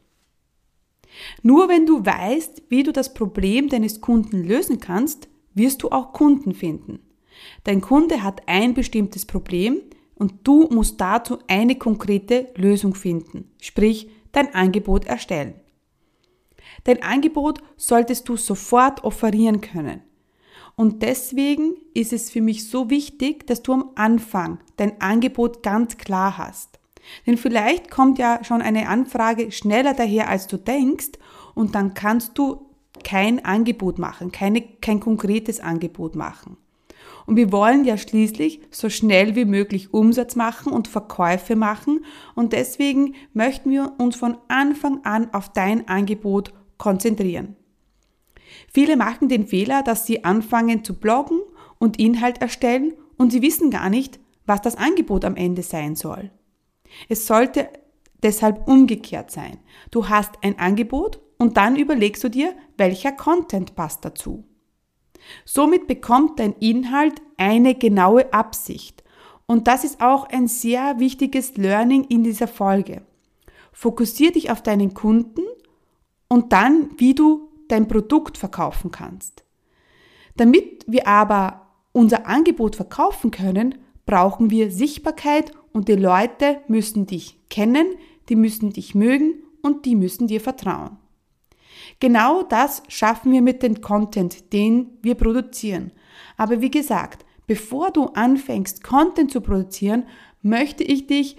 Nur 1.43 1.69
wenn 1.69 1.87
du 1.87 2.07
weißt, 2.07 2.63
wie 2.69 2.85
du 2.85 2.93
das 2.93 3.13
Problem 3.13 3.69
deines 3.69 4.01
Kunden 4.01 4.45
lösen 4.45 4.79
kannst, 4.79 5.29
wirst 5.55 5.83
du 5.83 5.89
auch 5.89 6.13
Kunden 6.13 6.55
finden. 6.55 7.01
Dein 7.65 7.81
Kunde 7.81 8.23
hat 8.23 8.43
ein 8.47 8.75
bestimmtes 8.75 9.27
Problem 9.27 9.83
und 10.21 10.47
du 10.47 10.69
musst 10.71 11.01
dazu 11.01 11.39
eine 11.49 11.77
konkrete 11.77 12.49
Lösung 12.55 12.95
finden, 12.95 13.51
sprich 13.59 14.11
dein 14.33 14.55
Angebot 14.55 15.07
erstellen. 15.07 15.55
Dein 16.85 17.03
Angebot 17.03 17.61
solltest 17.79 18.29
du 18.29 18.37
sofort 18.37 19.03
offerieren 19.03 19.63
können. 19.63 20.03
Und 20.77 21.03
deswegen 21.03 21.75
ist 21.95 22.13
es 22.13 22.31
für 22.31 22.43
mich 22.43 22.69
so 22.69 22.91
wichtig, 22.91 23.47
dass 23.47 23.63
du 23.63 23.73
am 23.73 23.91
Anfang 23.95 24.59
dein 24.77 25.01
Angebot 25.01 25.63
ganz 25.63 25.97
klar 25.97 26.37
hast. 26.37 26.79
Denn 27.27 27.39
vielleicht 27.39 27.91
kommt 27.91 28.19
ja 28.19 28.45
schon 28.45 28.61
eine 28.61 28.89
Anfrage 28.89 29.51
schneller 29.51 29.95
daher, 29.95 30.29
als 30.29 30.47
du 30.47 30.59
denkst, 30.59 31.13
und 31.55 31.75
dann 31.75 31.95
kannst 31.95 32.37
du 32.37 32.67
kein 33.05 33.43
Angebot 33.45 33.99
machen, 33.99 34.31
keine, 34.33 34.61
kein 34.61 35.01
konkretes 35.01 35.61
Angebot 35.61 36.15
machen. 36.15 36.59
Und 37.27 37.37
wir 37.37 37.53
wollen 37.53 37.85
ja 37.85 37.97
schließlich 37.97 38.61
so 38.71 38.89
schnell 38.89 39.37
wie 39.37 39.45
möglich 39.45 39.93
Umsatz 39.93 40.37
machen 40.37 40.73
und 40.73 40.89
Verkäufe 40.89 41.57
machen. 41.57 42.05
Und 42.35 42.53
deswegen 42.53 43.15
möchten 43.33 43.71
wir 43.71 43.93
uns 43.99 44.17
von 44.17 44.39
Anfang 44.49 45.05
an 45.05 45.33
auf 45.33 45.53
dein 45.53 45.89
Angebot 45.89 46.53
konzentrieren. 46.79 47.57
Viele 48.73 48.97
machen 48.97 49.29
den 49.29 49.47
Fehler, 49.47 49.83
dass 49.83 50.07
sie 50.07 50.25
anfangen 50.25 50.85
zu 50.85 50.99
bloggen 50.99 51.41
und 51.79 51.99
Inhalt 51.99 52.41
erstellen 52.41 52.95
und 53.17 53.31
sie 53.31 53.43
wissen 53.43 53.71
gar 53.71 53.91
nicht, 53.91 54.19
was 54.47 54.61
das 54.61 54.77
Angebot 54.77 55.25
am 55.25 55.37
Ende 55.37 55.63
sein 55.63 55.95
soll. 55.95 56.31
Es 57.09 57.27
sollte 57.27 57.69
deshalb 58.23 58.67
umgekehrt 58.69 59.31
sein. 59.31 59.59
Du 59.91 60.09
hast 60.09 60.33
ein 60.43 60.59
Angebot 60.59 61.21
und 61.39 61.57
dann 61.57 61.77
überlegst 61.77 62.23
du 62.25 62.29
dir, 62.29 62.55
welcher 62.77 63.13
Content 63.13 63.75
passt 63.75 64.05
dazu. 64.05 64.45
Somit 65.45 65.87
bekommt 65.87 66.39
dein 66.39 66.55
Inhalt 66.55 67.21
eine 67.37 67.75
genaue 67.75 68.33
Absicht. 68.33 69.03
Und 69.47 69.67
das 69.67 69.85
ist 69.85 70.01
auch 70.01 70.29
ein 70.29 70.47
sehr 70.47 70.99
wichtiges 71.01 71.57
Learning 71.57 72.05
in 72.05 72.23
dieser 72.23 72.49
Folge. 72.49 73.03
Fokussier 73.73 74.33
dich 74.33 74.51
auf 74.51 74.63
deinen 74.63 74.95
Kunden 74.95 75.43
und 76.29 76.53
dann, 76.53 76.91
wie 76.99 77.15
du 77.15 77.49
dein 77.69 77.89
Produkt 77.89 78.39
verkaufen 78.39 78.91
kannst. 78.91 79.45
Damit 80.37 80.85
wir 80.87 81.07
aber 81.07 81.67
unser 81.93 82.27
Angebot 82.27 82.77
verkaufen 82.77 83.31
können, 83.31 83.77
brauchen 84.07 84.51
wir 84.51 84.71
Sichtbarkeit 84.71 85.53
und 85.73 85.89
die 85.89 85.97
Leute 85.97 86.61
müssen 86.69 87.07
dich 87.07 87.39
kennen, 87.49 87.87
die 88.29 88.37
müssen 88.37 88.73
dich 88.73 88.95
mögen 88.95 89.43
und 89.63 89.85
die 89.85 89.97
müssen 89.97 90.27
dir 90.27 90.41
vertrauen. 90.41 90.97
Genau 92.01 92.43
das 92.43 92.83
schaffen 92.89 93.33
wir 93.33 93.43
mit 93.43 93.63
dem 93.63 93.81
Content, 93.83 94.53
den 94.53 94.99
wir 95.03 95.15
produzieren. 95.15 95.93
Aber 96.37 96.61
wie 96.61 96.71
gesagt, 96.71 97.27
bevor 97.47 97.91
du 97.91 98.07
anfängst, 98.07 98.83
Content 98.83 99.31
zu 99.31 99.43
produzieren, 99.43 100.05
möchte 100.43 100.83
ich 100.83 101.07
dich 101.07 101.37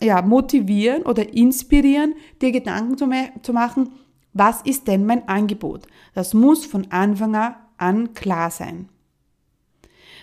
ja, 0.00 0.20
motivieren 0.20 1.04
oder 1.04 1.32
inspirieren, 1.32 2.14
dir 2.40 2.50
Gedanken 2.50 2.98
zu, 2.98 3.08
zu 3.42 3.52
machen, 3.52 3.92
was 4.32 4.62
ist 4.62 4.88
denn 4.88 5.06
mein 5.06 5.28
Angebot? 5.28 5.86
Das 6.14 6.34
muss 6.34 6.66
von 6.66 6.90
Anfang 6.90 7.54
an 7.76 8.14
klar 8.14 8.50
sein. 8.50 8.88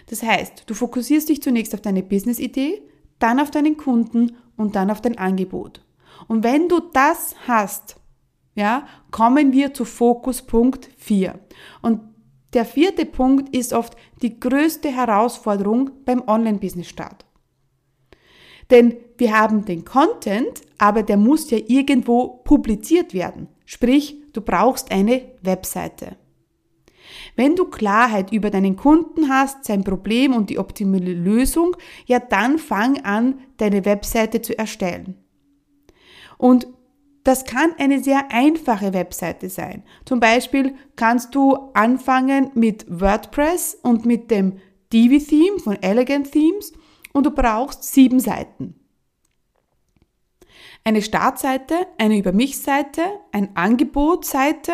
Das 0.08 0.24
heißt, 0.24 0.64
du 0.66 0.74
fokussierst 0.74 1.30
dich 1.30 1.42
zunächst 1.42 1.74
auf 1.74 1.82
deine 1.82 2.04
Business-Idee, 2.04 2.82
dann 3.20 3.40
auf 3.40 3.52
deinen 3.52 3.78
Kunden 3.78 4.36
und 4.58 4.76
dann 4.76 4.90
auf 4.90 5.02
dein 5.02 5.18
Angebot. 5.18 5.86
Und 6.28 6.44
wenn 6.44 6.68
du 6.68 6.80
das 6.94 7.36
hast, 7.48 7.99
ja, 8.60 8.86
kommen 9.10 9.54
wir 9.54 9.74
zu 9.74 9.86
Fokuspunkt 9.86 10.90
4. 10.98 11.40
Und 11.82 12.02
der 12.54 12.66
vierte 12.66 13.06
Punkt 13.06 13.56
ist 13.56 13.72
oft 13.72 13.96
die 14.22 14.38
größte 14.38 14.90
Herausforderung 14.90 15.92
beim 16.04 16.22
Online-Business-Start. 16.28 17.26
Denn 18.70 18.98
wir 19.18 19.40
haben 19.40 19.64
den 19.64 19.86
Content, 19.86 20.62
aber 20.78 21.04
der 21.04 21.16
muss 21.16 21.50
ja 21.50 21.58
irgendwo 21.68 22.42
publiziert 22.44 23.14
werden. 23.14 23.48
Sprich, 23.66 24.18
du 24.34 24.42
brauchst 24.42 24.92
eine 24.92 25.22
Webseite. 25.42 26.18
Wenn 27.38 27.56
du 27.56 27.66
Klarheit 27.66 28.34
über 28.34 28.50
deinen 28.50 28.76
Kunden 28.76 29.30
hast, 29.30 29.64
sein 29.64 29.86
Problem 29.86 30.34
und 30.34 30.50
die 30.50 30.60
optimale 30.60 31.14
Lösung, 31.14 31.78
ja 32.06 32.20
dann 32.20 32.60
fang 32.60 33.00
an, 33.06 33.40
deine 33.58 33.86
Webseite 33.86 34.42
zu 34.42 34.58
erstellen. 34.58 35.16
Und 36.38 36.68
das 37.24 37.46
kann 37.46 37.74
eine 37.78 38.02
sehr 38.04 38.32
einfache 38.32 38.94
Webseite 38.94 39.50
sein. 39.50 39.84
Zum 40.06 40.20
Beispiel 40.20 40.76
kannst 40.96 41.36
du 41.36 41.72
anfangen 41.74 42.52
mit 42.54 42.86
WordPress 42.88 43.78
und 43.82 44.06
mit 44.06 44.32
dem 44.32 44.60
Divi-Theme 44.94 45.60
von 45.60 45.82
Elegant 45.82 46.32
Themes 46.32 46.74
und 47.14 47.26
du 47.26 47.32
brauchst 47.32 47.84
sieben 47.84 48.20
Seiten. 48.20 48.76
Eine 50.84 51.02
Startseite, 51.02 51.76
eine 51.98 52.18
Über 52.18 52.32
mich-Seite, 52.32 53.02
eine 53.32 53.50
Angebotsseite, 53.56 54.72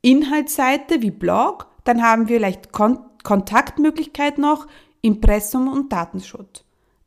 Inhaltsseite 0.00 1.02
wie 1.02 1.10
Blog, 1.10 1.66
dann 1.84 2.02
haben 2.02 2.28
wir 2.28 2.36
vielleicht 2.36 2.72
Kon 2.72 2.98
Kontaktmöglichkeit 3.22 4.36
noch, 4.36 4.66
Impressum 5.00 5.68
und 5.68 5.90
Datenschutz. 5.90 6.62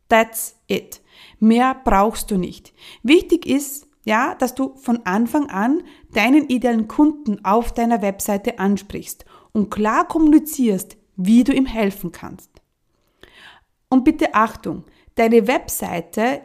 That's 0.09 0.55
it. 0.65 1.01
Mehr 1.39 1.75
brauchst 1.83 2.31
du 2.31 2.37
nicht. 2.37 2.73
Wichtig 3.03 3.45
ist, 3.45 3.86
ja, 4.07 4.35
dass 4.35 4.55
du 4.55 4.73
von 4.77 5.05
Anfang 5.05 5.49
an 5.49 5.83
deinen 6.13 6.47
idealen 6.47 6.87
Kunden 6.87 7.43
auf 7.43 7.73
deiner 7.73 8.01
Webseite 8.01 8.57
ansprichst 8.57 9.25
und 9.51 9.69
klar 9.69 10.07
kommunizierst, 10.07 10.95
wie 11.17 11.43
du 11.43 11.53
ihm 11.53 11.65
helfen 11.65 12.13
kannst. 12.13 12.49
Und 13.89 14.05
bitte 14.05 14.33
Achtung, 14.33 14.85
deine 15.15 15.47
Webseite 15.47 16.39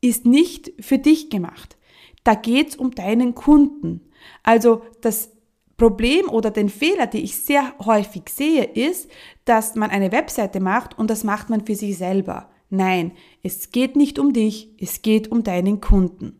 ist 0.00 0.26
nicht 0.26 0.72
für 0.78 0.98
dich 0.98 1.28
gemacht. 1.28 1.76
Da 2.22 2.34
geht's 2.34 2.76
um 2.76 2.92
deinen 2.92 3.34
Kunden. 3.34 4.12
Also 4.44 4.82
das 5.00 5.32
Problem 5.76 6.28
oder 6.28 6.52
den 6.52 6.68
Fehler, 6.68 7.08
den 7.08 7.24
ich 7.24 7.36
sehr 7.36 7.74
häufig 7.84 8.28
sehe, 8.28 8.62
ist, 8.62 9.10
dass 9.44 9.74
man 9.74 9.90
eine 9.90 10.12
Webseite 10.12 10.60
macht 10.60 10.96
und 10.96 11.10
das 11.10 11.24
macht 11.24 11.50
man 11.50 11.66
für 11.66 11.74
sich 11.74 11.98
selber. 11.98 12.48
Nein, 12.70 13.10
es 13.42 13.72
geht 13.72 13.96
nicht 13.96 14.20
um 14.20 14.32
dich, 14.32 14.70
es 14.78 15.02
geht 15.02 15.32
um 15.32 15.42
deinen 15.42 15.80
Kunden. 15.80 16.38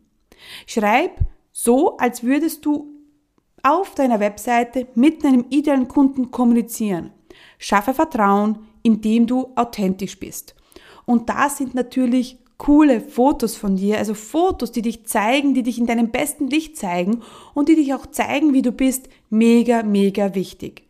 Schreib 0.65 1.19
so, 1.51 1.97
als 1.97 2.23
würdest 2.23 2.65
du 2.65 2.93
auf 3.63 3.95
deiner 3.95 4.19
Webseite 4.19 4.87
mit 4.95 5.23
deinem 5.23 5.45
idealen 5.49 5.87
Kunden 5.87 6.31
kommunizieren. 6.31 7.11
Schaffe 7.57 7.93
Vertrauen, 7.93 8.59
indem 8.83 9.27
du 9.27 9.51
authentisch 9.55 10.19
bist. 10.19 10.55
Und 11.05 11.29
da 11.29 11.49
sind 11.49 11.75
natürlich 11.75 12.37
coole 12.57 13.01
Fotos 13.01 13.55
von 13.55 13.77
dir, 13.77 13.97
also 13.97 14.13
Fotos, 14.13 14.71
die 14.71 14.81
dich 14.81 15.05
zeigen, 15.05 15.53
die 15.53 15.63
dich 15.63 15.79
in 15.79 15.87
deinem 15.87 16.11
besten 16.11 16.47
Licht 16.47 16.77
zeigen 16.77 17.23
und 17.53 17.69
die 17.69 17.75
dich 17.75 17.93
auch 17.93 18.05
zeigen, 18.05 18.53
wie 18.53 18.61
du 18.61 18.71
bist, 18.71 19.09
mega, 19.29 19.81
mega 19.81 20.35
wichtig. 20.35 20.83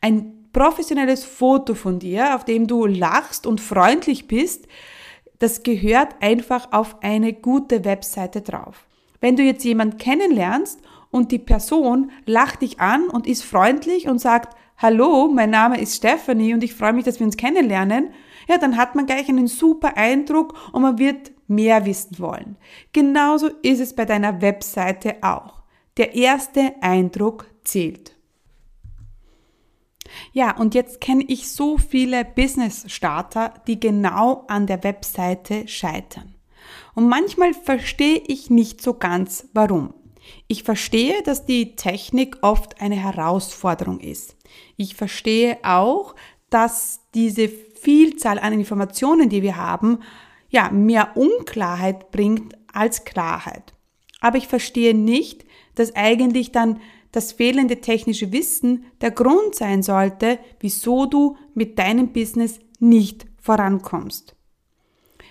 Ein 0.00 0.48
professionelles 0.52 1.24
Foto 1.24 1.74
von 1.74 1.98
dir, 1.98 2.34
auf 2.34 2.44
dem 2.44 2.66
du 2.66 2.86
lachst 2.86 3.46
und 3.46 3.60
freundlich 3.60 4.26
bist, 4.26 4.66
das 5.38 5.62
gehört 5.62 6.16
einfach 6.20 6.72
auf 6.72 6.96
eine 7.02 7.32
gute 7.32 7.84
Webseite 7.84 8.40
drauf. 8.40 8.87
Wenn 9.20 9.36
du 9.36 9.42
jetzt 9.42 9.64
jemanden 9.64 9.98
kennenlernst 9.98 10.80
und 11.10 11.32
die 11.32 11.38
Person 11.38 12.10
lacht 12.26 12.62
dich 12.62 12.80
an 12.80 13.08
und 13.08 13.26
ist 13.26 13.44
freundlich 13.44 14.08
und 14.08 14.20
sagt, 14.20 14.56
hallo, 14.76 15.28
mein 15.28 15.50
Name 15.50 15.80
ist 15.80 15.96
Stephanie 15.96 16.54
und 16.54 16.62
ich 16.62 16.74
freue 16.74 16.92
mich, 16.92 17.04
dass 17.04 17.18
wir 17.18 17.26
uns 17.26 17.36
kennenlernen, 17.36 18.10
ja, 18.48 18.58
dann 18.58 18.76
hat 18.76 18.94
man 18.94 19.06
gleich 19.06 19.28
einen 19.28 19.46
super 19.46 19.96
Eindruck 19.96 20.54
und 20.72 20.82
man 20.82 20.98
wird 20.98 21.32
mehr 21.48 21.84
wissen 21.84 22.18
wollen. 22.18 22.56
Genauso 22.92 23.48
ist 23.62 23.80
es 23.80 23.94
bei 23.94 24.04
deiner 24.04 24.40
Webseite 24.40 25.16
auch. 25.22 25.62
Der 25.96 26.14
erste 26.14 26.74
Eindruck 26.80 27.46
zählt. 27.64 28.14
Ja, 30.32 30.56
und 30.56 30.74
jetzt 30.74 31.00
kenne 31.00 31.24
ich 31.26 31.50
so 31.50 31.76
viele 31.76 32.24
Business-Starter, 32.24 33.54
die 33.66 33.78
genau 33.78 34.44
an 34.48 34.66
der 34.66 34.82
Webseite 34.84 35.68
scheitern. 35.68 36.37
Und 36.94 37.08
manchmal 37.08 37.54
verstehe 37.54 38.22
ich 38.26 38.50
nicht 38.50 38.82
so 38.82 38.94
ganz, 38.94 39.48
warum. 39.52 39.94
Ich 40.46 40.62
verstehe, 40.62 41.22
dass 41.22 41.46
die 41.46 41.76
Technik 41.76 42.38
oft 42.42 42.80
eine 42.80 42.96
Herausforderung 42.96 44.00
ist. 44.00 44.36
Ich 44.76 44.94
verstehe 44.94 45.58
auch, 45.62 46.14
dass 46.50 47.00
diese 47.14 47.48
Vielzahl 47.48 48.38
an 48.38 48.52
Informationen, 48.52 49.28
die 49.28 49.42
wir 49.42 49.56
haben, 49.56 50.00
ja, 50.50 50.70
mehr 50.70 51.16
Unklarheit 51.16 52.10
bringt 52.10 52.54
als 52.72 53.04
Klarheit. 53.04 53.74
Aber 54.20 54.38
ich 54.38 54.48
verstehe 54.48 54.94
nicht, 54.94 55.44
dass 55.74 55.94
eigentlich 55.94 56.52
dann 56.52 56.80
das 57.12 57.32
fehlende 57.32 57.80
technische 57.80 58.32
Wissen 58.32 58.86
der 59.00 59.10
Grund 59.10 59.54
sein 59.54 59.82
sollte, 59.82 60.38
wieso 60.60 61.06
du 61.06 61.36
mit 61.54 61.78
deinem 61.78 62.12
Business 62.12 62.60
nicht 62.80 63.26
vorankommst. 63.40 64.37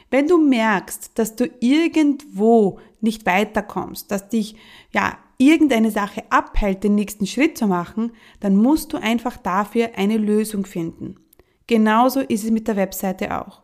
Wenn 0.10 0.28
du 0.28 0.38
merkst, 0.38 1.12
dass 1.16 1.36
du 1.36 1.50
irgendwo 1.60 2.80
nicht 3.02 3.26
weiterkommst, 3.26 4.12
dass 4.12 4.30
dich 4.30 4.56
ja 4.92 5.18
irgendeine 5.38 5.92
Sache 5.92 6.24
abhält, 6.30 6.84
den 6.84 6.96
nächsten 6.96 7.28
Schritt 7.28 7.58
zu 7.58 7.68
machen, 7.68 8.12
dann 8.40 8.56
musst 8.56 8.94
du 8.94 8.98
einfach 8.98 9.38
dafür 9.38 9.92
eine 9.96 10.18
Lösung 10.18 10.66
finden. 10.66 11.16
Genauso 11.68 12.22
ist 12.22 12.44
es 12.44 12.52
mit 12.52 12.68
der 12.68 12.76
Webseite 12.76 13.40
auch. 13.40 13.62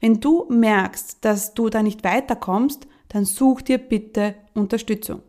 Wenn 0.00 0.20
du 0.20 0.46
merkst, 0.48 1.18
dass 1.24 1.54
du 1.54 1.68
da 1.68 1.82
nicht 1.82 2.04
weiterkommst, 2.04 2.86
dann 3.08 3.24
such 3.24 3.62
dir 3.62 3.78
bitte 3.78 4.34
Unterstützung. 4.54 5.22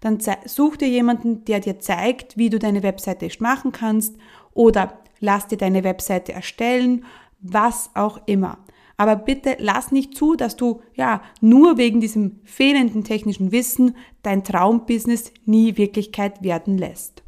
Dann 0.00 0.18
such 0.46 0.76
dir 0.76 0.88
jemanden, 0.88 1.44
der 1.44 1.60
dir 1.60 1.78
zeigt, 1.78 2.36
wie 2.36 2.50
du 2.50 2.58
deine 2.58 2.82
Webseite 2.82 3.28
machen 3.40 3.72
kannst 3.72 4.16
oder 4.52 5.02
lass 5.20 5.46
dir 5.46 5.58
deine 5.58 5.84
Webseite 5.84 6.32
erstellen, 6.32 7.04
was 7.40 7.90
auch 7.94 8.20
immer. 8.26 8.58
Aber 9.02 9.16
bitte 9.16 9.56
lass 9.58 9.90
nicht 9.90 10.16
zu, 10.16 10.36
dass 10.36 10.54
du 10.54 10.80
ja 10.94 11.22
nur 11.40 11.76
wegen 11.76 12.00
diesem 12.00 12.38
fehlenden 12.44 13.02
technischen 13.02 13.50
Wissen 13.50 13.96
dein 14.22 14.44
Traumbusiness 14.44 15.32
nie 15.44 15.76
Wirklichkeit 15.76 16.44
werden 16.44 16.78
lässt. 16.78 17.24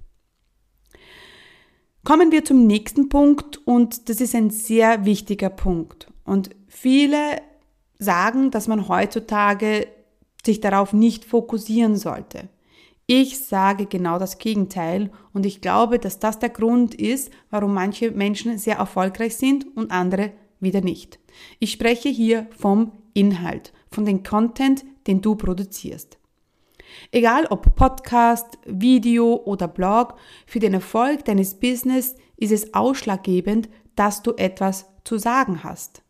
Kommen 2.04 2.30
wir 2.30 2.44
zum 2.44 2.68
nächsten 2.68 3.08
Punkt 3.08 3.60
und 3.66 4.08
das 4.08 4.20
ist 4.20 4.36
ein 4.36 4.50
sehr 4.50 5.04
wichtiger 5.04 5.50
Punkt. 5.50 6.06
Und 6.22 6.50
viele 6.68 7.42
sagen, 7.98 8.52
dass 8.52 8.68
man 8.68 8.86
heutzutage 8.86 9.88
sich 10.46 10.60
darauf 10.60 10.92
nicht 10.92 11.24
fokussieren 11.24 11.96
sollte. 11.96 12.50
Ich 13.08 13.40
sage 13.40 13.86
genau 13.86 14.20
das 14.20 14.38
Gegenteil 14.38 15.10
und 15.32 15.44
ich 15.44 15.60
glaube, 15.60 15.98
dass 15.98 16.20
das 16.20 16.38
der 16.38 16.50
Grund 16.50 16.94
ist, 16.94 17.32
warum 17.50 17.74
manche 17.74 18.12
Menschen 18.12 18.58
sehr 18.58 18.76
erfolgreich 18.76 19.34
sind 19.34 19.76
und 19.76 19.90
andere 19.90 20.30
wieder 20.60 20.80
nicht. 20.80 21.18
Ich 21.58 21.72
spreche 21.72 22.08
hier 22.08 22.46
vom 22.56 22.92
Inhalt, 23.12 23.72
von 23.90 24.04
dem 24.04 24.22
Content, 24.22 24.84
den 25.06 25.20
du 25.20 25.34
produzierst. 25.34 26.18
Egal 27.10 27.46
ob 27.46 27.74
Podcast, 27.74 28.58
Video 28.66 29.42
oder 29.44 29.68
Blog, 29.68 30.14
für 30.46 30.58
den 30.58 30.74
Erfolg 30.74 31.24
deines 31.24 31.54
Business 31.54 32.16
ist 32.36 32.52
es 32.52 32.74
ausschlaggebend, 32.74 33.68
dass 33.96 34.22
du 34.22 34.32
etwas 34.32 34.86
zu 35.04 35.18
sagen 35.18 35.64
hast. 35.64 36.02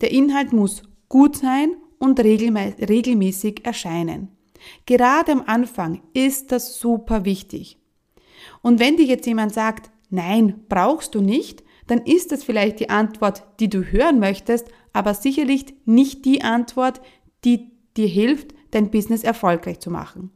Der 0.00 0.10
Inhalt 0.10 0.52
muss 0.52 0.82
gut 1.08 1.36
sein 1.36 1.76
und 1.98 2.20
regelmäßig 2.20 3.64
erscheinen. 3.64 4.28
Gerade 4.86 5.32
am 5.32 5.42
Anfang 5.46 6.02
ist 6.12 6.52
das 6.52 6.78
super 6.78 7.24
wichtig. 7.24 7.78
Und 8.62 8.80
wenn 8.80 8.96
dir 8.96 9.04
jetzt 9.04 9.26
jemand 9.26 9.52
sagt, 9.52 9.90
nein, 10.10 10.64
brauchst 10.68 11.14
du 11.14 11.20
nicht, 11.20 11.63
dann 11.86 12.00
ist 12.00 12.32
das 12.32 12.44
vielleicht 12.44 12.80
die 12.80 12.90
Antwort, 12.90 13.44
die 13.60 13.68
du 13.68 13.82
hören 13.82 14.18
möchtest, 14.18 14.68
aber 14.92 15.14
sicherlich 15.14 15.66
nicht 15.84 16.24
die 16.24 16.42
Antwort, 16.42 17.00
die 17.44 17.70
dir 17.96 18.08
hilft, 18.08 18.54
dein 18.70 18.90
Business 18.90 19.22
erfolgreich 19.22 19.80
zu 19.80 19.90
machen. 19.90 20.30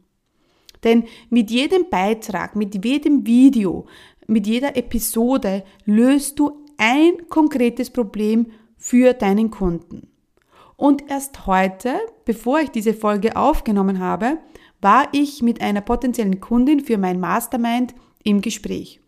Denn 0.83 1.05
mit 1.29 1.51
jedem 1.51 1.89
Beitrag, 1.89 2.55
mit 2.55 2.85
jedem 2.85 3.25
Video, 3.25 3.85
mit 4.27 4.47
jeder 4.47 4.77
Episode 4.77 5.63
löst 5.85 6.39
du 6.39 6.65
ein 6.77 7.27
konkretes 7.29 7.89
Problem 7.89 8.47
für 8.77 9.13
deinen 9.13 9.51
Kunden. 9.51 10.07
Und 10.77 11.09
erst 11.09 11.45
heute, 11.45 11.95
bevor 12.23 12.61
ich 12.61 12.69
diese 12.69 12.93
Folge 12.93 13.35
aufgenommen 13.35 13.99
habe, 13.99 14.37
war 14.79 15.09
ich 15.11 15.41
mit 15.41 15.61
einer 15.61 15.81
potenziellen 15.81 16.39
Kundin 16.39 16.79
für 16.79 16.97
mein 16.97 17.19
Mastermind 17.19 17.93
im 18.23 18.39
Gespräch. 18.39 19.01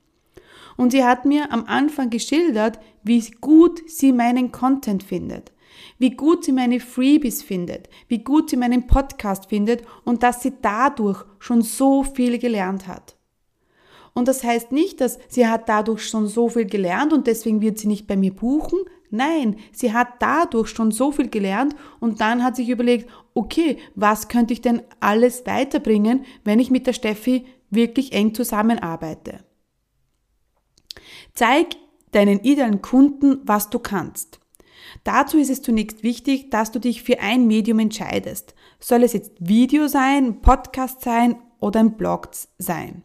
Und 0.78 0.92
sie 0.92 1.04
hat 1.04 1.26
mir 1.26 1.52
am 1.52 1.66
Anfang 1.66 2.10
geschildert, 2.10 2.80
wie 3.04 3.22
gut 3.42 3.82
sie 3.88 4.12
meinen 4.12 4.52
Content 4.52 5.04
findet, 5.04 5.52
wie 6.00 6.12
gut 6.12 6.46
sie 6.46 6.52
meine 6.52 6.80
Freebies 6.80 7.44
findet, 7.44 7.90
wie 8.08 8.24
gut 8.24 8.50
sie 8.50 8.58
meinen 8.58 8.88
Podcast 8.88 9.48
findet 9.48 9.84
und 10.04 10.24
dass 10.24 10.42
sie 10.42 10.54
dadurch 10.62 11.24
schon 11.40 11.62
so 11.62 12.04
viel 12.04 12.38
gelernt 12.38 12.88
hat. 12.88 13.16
Und 14.14 14.28
das 14.28 14.44
heißt 14.44 14.72
nicht, 14.72 15.00
dass 15.00 15.20
sie 15.30 15.48
hat 15.48 15.70
dadurch 15.70 16.06
schon 16.06 16.28
so 16.28 16.50
viel 16.50 16.66
gelernt 16.66 17.14
und 17.14 17.28
deswegen 17.28 17.62
wird 17.62 17.80
sie 17.80 17.88
nicht 17.88 18.08
bei 18.08 18.18
mir 18.18 18.34
buchen. 18.34 18.80
Nein, 19.10 19.58
sie 19.72 19.94
hat 19.94 20.08
dadurch 20.20 20.70
schon 20.70 20.92
so 20.92 21.12
viel 21.12 21.30
gelernt 21.30 21.76
und 22.00 22.22
dann 22.22 22.44
hat 22.44 22.56
sich 22.56 22.70
überlegt, 22.70 23.10
okay, 23.34 23.78
was 23.96 24.28
könnte 24.28 24.54
ich 24.54 24.62
denn 24.62 24.82
alles 25.00 25.46
weiterbringen, 25.46 26.26
wenn 26.44 26.60
ich 26.60 26.72
mit 26.72 26.88
der 26.88 26.94
Steffi 26.94 27.46
wirklich 27.70 28.14
eng 28.14 28.34
zusammenarbeite? 28.34 29.40
Zeig 31.34 31.76
deinen 32.12 32.40
idealen 32.42 32.82
Kunden, 32.82 33.40
was 33.44 33.70
du 33.70 33.80
kannst. 33.80 34.40
Dazu 35.04 35.38
ist 35.38 35.50
es 35.50 35.62
zunächst 35.62 36.04
wichtig, 36.04 36.50
dass 36.50 36.72
du 36.72 36.80
dich 36.80 37.04
für 37.04 37.20
ein 37.20 37.48
Medium 37.48 37.80
entscheidest. 37.80 38.54
Soll 38.80 39.04
es 39.04 39.14
jetzt 39.14 39.32
Video 39.40 39.88
sein, 39.88 40.42
Podcast 40.42 41.02
sein 41.02 41.36
oder 41.60 41.80
ein 41.80 41.98
Blog 41.98 42.30
sein? 42.58 43.04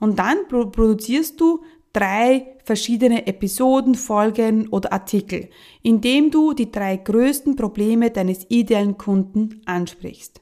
Und 0.00 0.18
dann 0.18 0.46
produzierst 0.48 1.40
du 1.40 1.62
drei 1.92 2.56
verschiedene 2.64 3.26
Episoden, 3.26 3.94
Folgen 3.94 4.68
oder 4.68 4.92
Artikel, 4.92 5.48
indem 5.82 6.30
du 6.30 6.52
die 6.52 6.70
drei 6.70 6.96
größten 6.96 7.56
Probleme 7.56 8.10
deines 8.10 8.46
idealen 8.48 8.96
Kunden 8.96 9.62
ansprichst. 9.66 10.40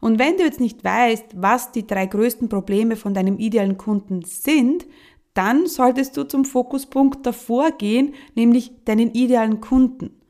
Und 0.00 0.18
wenn 0.18 0.36
du 0.36 0.44
jetzt 0.44 0.60
nicht 0.60 0.82
weißt, 0.82 1.26
was 1.36 1.72
die 1.72 1.86
drei 1.86 2.06
größten 2.06 2.48
Probleme 2.48 2.96
von 2.96 3.14
deinem 3.14 3.38
idealen 3.38 3.76
Kunden 3.76 4.22
sind, 4.24 4.86
dann 5.34 5.66
solltest 5.66 6.16
du 6.16 6.24
zum 6.24 6.44
Fokuspunkt 6.44 7.24
davor 7.24 7.72
gehen, 7.72 8.14
nämlich 8.34 8.72
deinen 8.84 9.12
idealen 9.12 9.60
Kunden. 9.60 10.20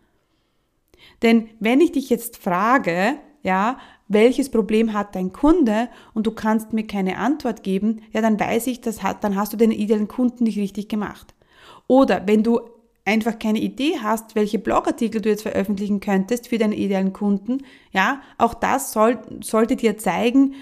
Denn 1.23 1.49
wenn 1.59 1.81
ich 1.81 1.93
dich 1.93 2.11
jetzt 2.11 2.37
frage, 2.37 3.17
ja, 3.43 3.79
welches 4.09 4.51
Problem 4.51 4.93
hat 4.93 5.15
dein 5.15 5.33
Kunde 5.33 5.89
und 6.15 6.27
du 6.27 6.33
kannst 6.33 6.73
mir 6.73 6.87
keine 6.87 7.19
Antwort 7.19 7.63
geben, 7.63 8.03
ja, 8.13 8.21
dann 8.21 8.39
weiß 8.39 8.67
ich, 8.67 8.81
das 8.81 9.03
hat, 9.03 9.23
dann 9.25 9.37
hast 9.37 9.53
du 9.53 9.57
den 9.57 9.71
idealen 9.71 10.09
Kunden 10.09 10.45
nicht 10.45 10.59
richtig 10.59 10.89
gemacht. 10.89 11.35
Oder 11.87 12.27
wenn 12.27 12.43
du 12.43 12.61
einfach 13.05 13.39
keine 13.39 13.61
Idee 13.61 13.99
hast, 14.03 14.35
welche 14.35 14.59
Blogartikel 14.59 15.21
du 15.21 15.29
jetzt 15.29 15.43
veröffentlichen 15.43 16.01
könntest 16.01 16.49
für 16.49 16.59
deinen 16.59 16.73
idealen 16.73 17.13
Kunden, 17.13 17.59
ja, 17.93 18.21
auch 18.37 18.55
das 18.55 18.93
soll, 18.93 19.19
sollte 19.43 19.77
dir 19.77 19.97
zeigen, 19.97 20.55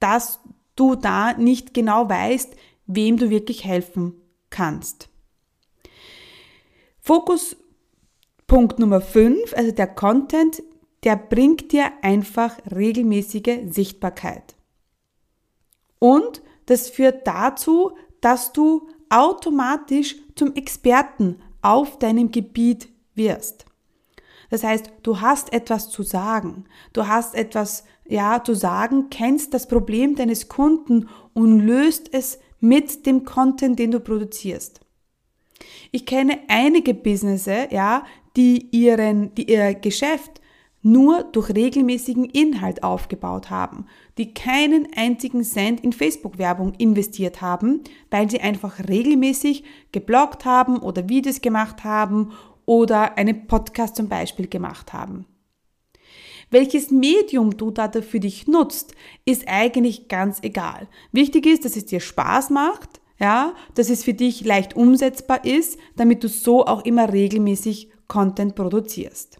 dass 0.00 0.40
du 0.76 0.94
da 0.94 1.34
nicht 1.34 1.74
genau 1.74 2.08
weißt, 2.08 2.56
wem 2.88 3.16
du 3.16 3.30
wirklich 3.30 3.64
helfen 3.64 4.14
kannst. 4.50 5.08
Fokuspunkt 7.00 8.78
Nummer 8.78 9.00
5, 9.00 9.54
also 9.54 9.70
der 9.70 9.86
Content, 9.86 10.62
der 11.04 11.16
bringt 11.16 11.70
dir 11.70 11.92
einfach 12.02 12.56
regelmäßige 12.74 13.70
Sichtbarkeit. 13.70 14.56
Und 16.00 16.42
das 16.66 16.88
führt 16.88 17.26
dazu, 17.26 17.96
dass 18.20 18.52
du 18.52 18.88
automatisch 19.10 20.16
zum 20.34 20.54
Experten 20.54 21.40
auf 21.62 21.98
deinem 21.98 22.30
Gebiet 22.30 22.88
wirst. 23.14 23.64
Das 24.50 24.64
heißt, 24.64 24.92
du 25.02 25.20
hast 25.20 25.52
etwas 25.52 25.90
zu 25.90 26.02
sagen. 26.02 26.64
Du 26.92 27.06
hast 27.06 27.34
etwas, 27.34 27.84
ja, 28.06 28.42
zu 28.42 28.54
sagen, 28.54 29.10
kennst 29.10 29.52
das 29.52 29.68
Problem 29.68 30.14
deines 30.14 30.48
Kunden 30.48 31.08
und 31.34 31.60
löst 31.60 32.12
es 32.12 32.38
mit 32.60 33.06
dem 33.06 33.24
Content, 33.24 33.78
den 33.78 33.90
du 33.90 34.00
produzierst. 34.00 34.80
Ich 35.90 36.06
kenne 36.06 36.38
einige 36.48 36.94
Businesses, 36.94 37.68
ja, 37.70 38.04
die 38.36 38.68
ihren, 38.70 39.34
die 39.34 39.50
ihr 39.50 39.74
Geschäft 39.74 40.40
nur 40.82 41.24
durch 41.24 41.50
regelmäßigen 41.50 42.24
Inhalt 42.24 42.82
aufgebaut 42.82 43.50
haben, 43.50 43.86
die 44.16 44.32
keinen 44.32 44.88
einzigen 44.96 45.42
Cent 45.42 45.80
in 45.80 45.92
Facebook-Werbung 45.92 46.74
investiert 46.74 47.40
haben, 47.40 47.82
weil 48.10 48.30
sie 48.30 48.40
einfach 48.40 48.88
regelmäßig 48.88 49.64
gebloggt 49.92 50.44
haben 50.44 50.78
oder 50.78 51.08
Videos 51.08 51.40
gemacht 51.40 51.84
haben 51.84 52.32
oder 52.64 53.18
einen 53.18 53.46
Podcast 53.46 53.96
zum 53.96 54.08
Beispiel 54.08 54.46
gemacht 54.46 54.92
haben. 54.92 55.26
Welches 56.50 56.90
Medium 56.90 57.56
du 57.56 57.70
da 57.70 57.90
für 57.90 58.20
dich 58.20 58.46
nutzt, 58.46 58.94
ist 59.24 59.46
eigentlich 59.46 60.08
ganz 60.08 60.38
egal. 60.42 60.88
Wichtig 61.12 61.46
ist, 61.46 61.64
dass 61.64 61.76
es 61.76 61.86
dir 61.86 62.00
Spaß 62.00 62.50
macht, 62.50 63.00
ja, 63.20 63.54
dass 63.74 63.90
es 63.90 64.04
für 64.04 64.14
dich 64.14 64.44
leicht 64.44 64.76
umsetzbar 64.76 65.44
ist, 65.44 65.78
damit 65.96 66.24
du 66.24 66.28
so 66.28 66.64
auch 66.64 66.84
immer 66.84 67.12
regelmäßig 67.12 67.90
Content 68.06 68.54
produzierst. 68.54 69.38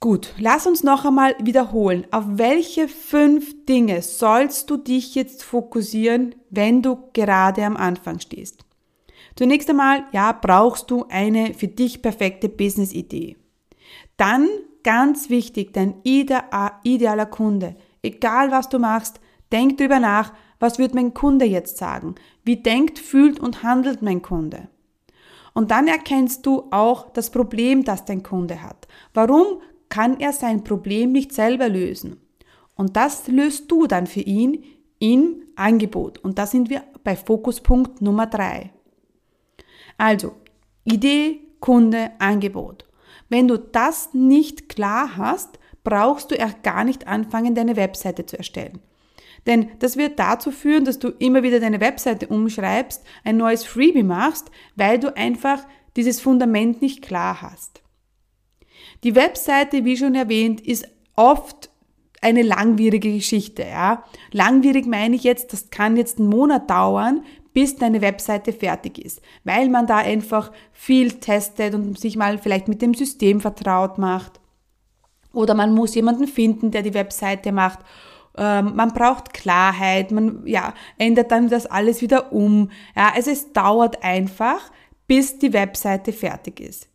Gut, 0.00 0.34
lass 0.38 0.66
uns 0.66 0.82
noch 0.82 1.04
einmal 1.04 1.36
wiederholen. 1.40 2.08
Auf 2.10 2.24
welche 2.26 2.88
fünf 2.88 3.64
Dinge 3.66 4.02
sollst 4.02 4.68
du 4.68 4.76
dich 4.76 5.14
jetzt 5.14 5.44
fokussieren, 5.44 6.34
wenn 6.50 6.82
du 6.82 6.98
gerade 7.12 7.64
am 7.64 7.76
Anfang 7.76 8.18
stehst? 8.18 8.64
Zunächst 9.36 9.70
einmal, 9.70 10.02
ja, 10.10 10.32
brauchst 10.32 10.90
du 10.90 11.06
eine 11.08 11.54
für 11.54 11.68
dich 11.68 12.02
perfekte 12.02 12.48
Business-Idee. 12.48 13.36
Dann, 14.16 14.48
ganz 14.82 15.30
wichtig, 15.30 15.72
dein 15.72 15.94
idealer 16.02 17.26
Kunde. 17.26 17.76
Egal 18.02 18.50
was 18.50 18.68
du 18.68 18.78
machst, 18.78 19.20
denk 19.52 19.78
drüber 19.78 20.00
nach, 20.00 20.32
was 20.58 20.78
wird 20.78 20.94
mein 20.94 21.12
Kunde 21.14 21.44
jetzt 21.44 21.76
sagen? 21.76 22.14
Wie 22.44 22.56
denkt, 22.56 22.98
fühlt 22.98 23.40
und 23.40 23.62
handelt 23.62 24.02
mein 24.02 24.22
Kunde? 24.22 24.68
Und 25.54 25.70
dann 25.70 25.86
erkennst 25.86 26.46
du 26.46 26.68
auch 26.70 27.10
das 27.10 27.30
Problem, 27.30 27.84
das 27.84 28.04
dein 28.04 28.22
Kunde 28.22 28.62
hat. 28.62 28.88
Warum 29.12 29.60
kann 29.88 30.18
er 30.20 30.32
sein 30.32 30.64
Problem 30.64 31.12
nicht 31.12 31.32
selber 31.32 31.68
lösen? 31.68 32.16
Und 32.74 32.96
das 32.96 33.28
löst 33.28 33.70
du 33.70 33.86
dann 33.86 34.06
für 34.06 34.20
ihn 34.20 34.64
im 34.98 35.42
Angebot. 35.56 36.18
Und 36.18 36.38
da 36.38 36.46
sind 36.46 36.70
wir 36.70 36.82
bei 37.04 37.16
Fokuspunkt 37.16 38.00
Nummer 38.00 38.26
drei. 38.26 38.70
Also, 39.98 40.32
Idee, 40.84 41.40
Kunde, 41.60 42.12
Angebot. 42.18 42.86
Wenn 43.32 43.48
du 43.48 43.56
das 43.56 44.10
nicht 44.12 44.68
klar 44.68 45.16
hast, 45.16 45.58
brauchst 45.84 46.30
du 46.30 46.34
erst 46.34 46.62
gar 46.62 46.84
nicht 46.84 47.06
anfangen, 47.06 47.54
deine 47.54 47.76
Webseite 47.76 48.26
zu 48.26 48.36
erstellen. 48.36 48.80
Denn 49.46 49.70
das 49.78 49.96
wird 49.96 50.18
dazu 50.18 50.50
führen, 50.50 50.84
dass 50.84 50.98
du 50.98 51.08
immer 51.08 51.42
wieder 51.42 51.58
deine 51.58 51.80
Webseite 51.80 52.26
umschreibst, 52.26 53.02
ein 53.24 53.38
neues 53.38 53.64
Freebie 53.64 54.02
machst, 54.02 54.50
weil 54.76 54.98
du 54.98 55.16
einfach 55.16 55.66
dieses 55.96 56.20
Fundament 56.20 56.82
nicht 56.82 57.00
klar 57.00 57.40
hast. 57.40 57.82
Die 59.02 59.14
Webseite, 59.14 59.86
wie 59.86 59.96
schon 59.96 60.14
erwähnt, 60.14 60.60
ist 60.60 60.86
oft 61.16 61.70
eine 62.20 62.42
langwierige 62.42 63.14
Geschichte, 63.14 63.62
ja. 63.62 64.04
Langwierig 64.30 64.84
meine 64.84 65.16
ich 65.16 65.24
jetzt, 65.24 65.54
das 65.54 65.70
kann 65.70 65.96
jetzt 65.96 66.18
einen 66.18 66.28
Monat 66.28 66.68
dauern, 66.68 67.24
bis 67.52 67.76
deine 67.76 68.00
Webseite 68.00 68.52
fertig 68.52 68.98
ist, 68.98 69.20
weil 69.44 69.68
man 69.68 69.86
da 69.86 69.98
einfach 69.98 70.52
viel 70.72 71.12
testet 71.12 71.74
und 71.74 71.98
sich 71.98 72.16
mal 72.16 72.38
vielleicht 72.38 72.68
mit 72.68 72.82
dem 72.82 72.94
System 72.94 73.40
vertraut 73.40 73.98
macht. 73.98 74.40
Oder 75.32 75.54
man 75.54 75.74
muss 75.74 75.94
jemanden 75.94 76.26
finden, 76.26 76.70
der 76.70 76.82
die 76.82 76.94
Webseite 76.94 77.52
macht 77.52 77.80
ähm, 78.36 78.74
man 78.76 78.92
braucht 78.92 79.34
Klarheit, 79.34 80.10
man 80.10 80.46
ja, 80.46 80.74
ändert 80.98 81.30
dann 81.30 81.48
das 81.48 81.66
alles 81.66 82.00
wieder 82.00 82.32
um. 82.32 82.70
Ja, 82.96 83.12
also 83.14 83.30
es 83.30 83.52
dauert 83.52 84.02
einfach, 84.02 84.70
bis 85.06 85.38
die 85.38 85.52
Webseite 85.52 86.12
fertig 86.12 86.60
ist. 86.60 86.88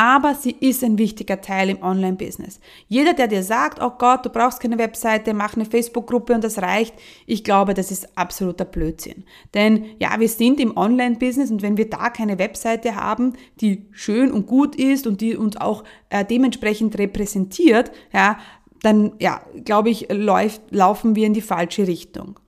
Aber 0.00 0.36
sie 0.36 0.52
ist 0.52 0.84
ein 0.84 0.96
wichtiger 0.96 1.40
Teil 1.40 1.70
im 1.70 1.82
Online-Business. 1.82 2.60
Jeder, 2.86 3.14
der 3.14 3.26
dir 3.26 3.42
sagt, 3.42 3.82
oh 3.82 3.90
Gott, 3.98 4.24
du 4.24 4.30
brauchst 4.30 4.60
keine 4.60 4.78
Webseite, 4.78 5.34
mach 5.34 5.56
eine 5.56 5.64
Facebook-Gruppe 5.64 6.34
und 6.34 6.44
das 6.44 6.62
reicht, 6.62 6.94
ich 7.26 7.42
glaube, 7.42 7.74
das 7.74 7.90
ist 7.90 8.16
absoluter 8.16 8.64
Blödsinn. 8.64 9.24
Denn 9.54 9.86
ja, 9.98 10.20
wir 10.20 10.28
sind 10.28 10.60
im 10.60 10.76
Online-Business 10.76 11.50
und 11.50 11.62
wenn 11.62 11.76
wir 11.76 11.90
da 11.90 12.10
keine 12.10 12.38
Webseite 12.38 12.94
haben, 12.94 13.32
die 13.60 13.88
schön 13.90 14.30
und 14.30 14.46
gut 14.46 14.76
ist 14.76 15.08
und 15.08 15.20
die 15.20 15.36
uns 15.36 15.56
auch 15.56 15.82
äh, 16.10 16.24
dementsprechend 16.24 16.96
repräsentiert, 16.96 17.90
ja, 18.12 18.38
dann, 18.82 19.14
ja, 19.18 19.42
glaube 19.64 19.90
ich, 19.90 20.06
läuft, 20.12 20.62
laufen 20.70 21.16
wir 21.16 21.26
in 21.26 21.34
die 21.34 21.40
falsche 21.40 21.88
Richtung. 21.88 22.38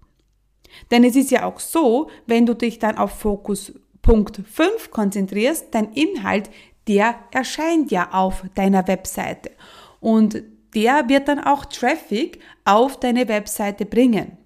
Denn 0.92 1.02
es 1.02 1.16
ist 1.16 1.32
ja 1.32 1.46
auch 1.46 1.58
so, 1.58 2.10
wenn 2.28 2.46
du 2.46 2.54
dich 2.54 2.78
dann 2.78 2.96
auf 2.96 3.10
Fokus 3.10 3.72
Punkt 4.02 4.40
5 4.50 4.90
konzentrierst, 4.90 5.66
dein 5.72 5.92
Inhalt, 5.92 6.50
der 6.90 7.14
erscheint 7.31 7.92
ja 7.92 8.11
auf 8.11 8.42
deiner 8.57 8.88
Webseite. 8.88 9.53
Und 10.00 10.42
der 10.74 11.09
wird 11.09 11.29
dann 11.29 11.38
auch 11.38 11.64
Traffic 11.64 12.40
auf 12.64 12.98
deine 12.98 13.29
Webseite 13.29 13.87
bringen. 13.87 14.37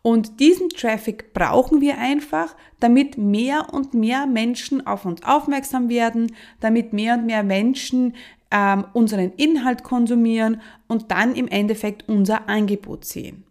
Und 0.00 0.40
diesen 0.40 0.70
Traffic 0.70 1.34
brauchen 1.34 1.82
wir 1.82 1.98
einfach, 1.98 2.56
damit 2.80 3.18
mehr 3.18 3.74
und 3.74 3.92
mehr 3.92 4.24
Menschen 4.24 4.86
auf 4.86 5.04
uns 5.04 5.22
aufmerksam 5.22 5.90
werden, 5.90 6.34
damit 6.60 6.94
mehr 6.94 7.18
und 7.18 7.26
mehr 7.26 7.42
Menschen 7.42 8.14
ähm, 8.50 8.86
unseren 8.94 9.32
Inhalt 9.32 9.82
konsumieren 9.82 10.62
und 10.88 11.10
dann 11.10 11.34
im 11.34 11.46
Endeffekt 11.46 12.08
unser 12.08 12.48
Angebot 12.48 13.04
sehen. 13.04 13.44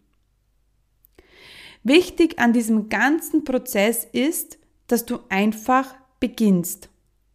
Wichtig 1.83 2.39
an 2.39 2.53
diesem 2.53 2.89
ganzen 2.89 3.43
Prozess 3.43 4.03
ist, 4.11 4.57
dass 4.87 5.05
du 5.05 5.19
einfach 5.29 5.93
beginnst 6.19 6.89